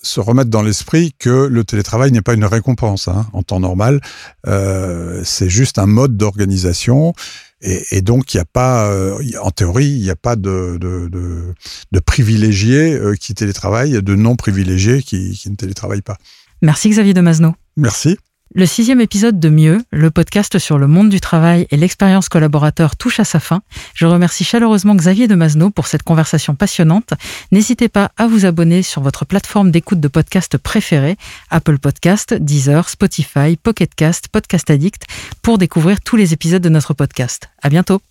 se 0.03 0.21
remettre 0.21 0.51
dans 0.51 0.63
l'esprit 0.63 1.15
que 1.19 1.47
le 1.47 1.65
télétravail 1.65 2.11
n'est 2.11 2.23
pas 2.23 2.35
une 2.35 2.45
récompense 2.45 3.09
hein, 3.09 3.27
en 3.33 3.43
temps 3.43 3.61
normal. 3.61 4.01
Euh, 4.47 5.23
c'est 5.25 5.49
juste 5.49 5.79
un 5.79 5.87
mode 5.87 6.17
d'organisation. 6.17 7.13
Et, 7.61 7.85
et 7.93 8.03
donc, 8.03 8.35
il 8.35 8.39
n'y 8.39 8.41
a 8.41 8.47
pas, 8.53 8.91
euh, 8.91 9.17
en 9.41 9.51
théorie, 9.51 9.87
il 9.87 10.03
n'y 10.03 10.11
a 10.11 10.17
pas 10.17 10.35
de, 10.35 10.79
de, 10.81 11.09
de, 11.09 11.55
de 11.93 12.01
privilégiés 12.01 12.95
euh, 12.95 13.15
qui 13.15 13.35
télétravaillent, 13.35 14.03
de 14.03 14.15
non 14.17 14.35
privilégiés 14.35 15.03
qui, 15.03 15.31
qui 15.33 15.49
ne 15.51 15.55
télétravaillent 15.55 16.03
pas. 16.03 16.19
Merci 16.61 16.91
Xavier 16.91 17.15
de 17.15 17.21
Masneau. 17.21 17.55
Merci. 17.77 18.19
Le 18.55 18.67
sixième 18.67 19.01
épisode 19.01 19.41
de 19.41 19.49
Mieux, 19.49 19.83
le 19.93 20.11
podcast 20.11 20.59
sur 20.59 20.77
le 20.77 20.87
monde 20.87 21.09
du 21.09 21.21
travail 21.21 21.67
et 21.71 21.79
l'expérience 21.79 22.29
collaborateur 22.29 22.97
touche 22.97 23.19
à 23.19 23.25
sa 23.25 23.41
fin. 23.41 23.63
Je 23.95 24.05
remercie 24.05 24.45
chaleureusement 24.45 24.95
Xavier 24.95 25.27
de 25.27 25.35
Masneau 25.35 25.71
pour 25.71 25.87
cette 25.87 26.03
conversation 26.03 26.55
passionnante. 26.55 27.15
N'hésitez 27.51 27.89
pas 27.89 28.11
à 28.19 28.27
vous 28.27 28.45
abonner 28.45 28.83
sur 28.83 29.01
votre 29.01 29.25
plateforme 29.25 29.71
d'écoute 29.71 30.01
de 30.01 30.09
podcast 30.09 30.59
préférée, 30.59 31.17
Apple 31.49 31.79
Podcast, 31.79 32.35
Deezer, 32.35 32.91
Spotify, 32.91 33.57
Pocket 33.57 33.95
Cast, 33.95 34.29
Podcast 34.29 34.69
Addict, 34.69 35.07
pour 35.41 35.57
découvrir 35.57 36.03
tous 36.03 36.17
les 36.17 36.35
épisodes 36.35 36.63
de 36.63 36.69
notre 36.69 36.93
podcast. 36.93 37.49
À 37.63 37.71
bientôt. 37.71 38.03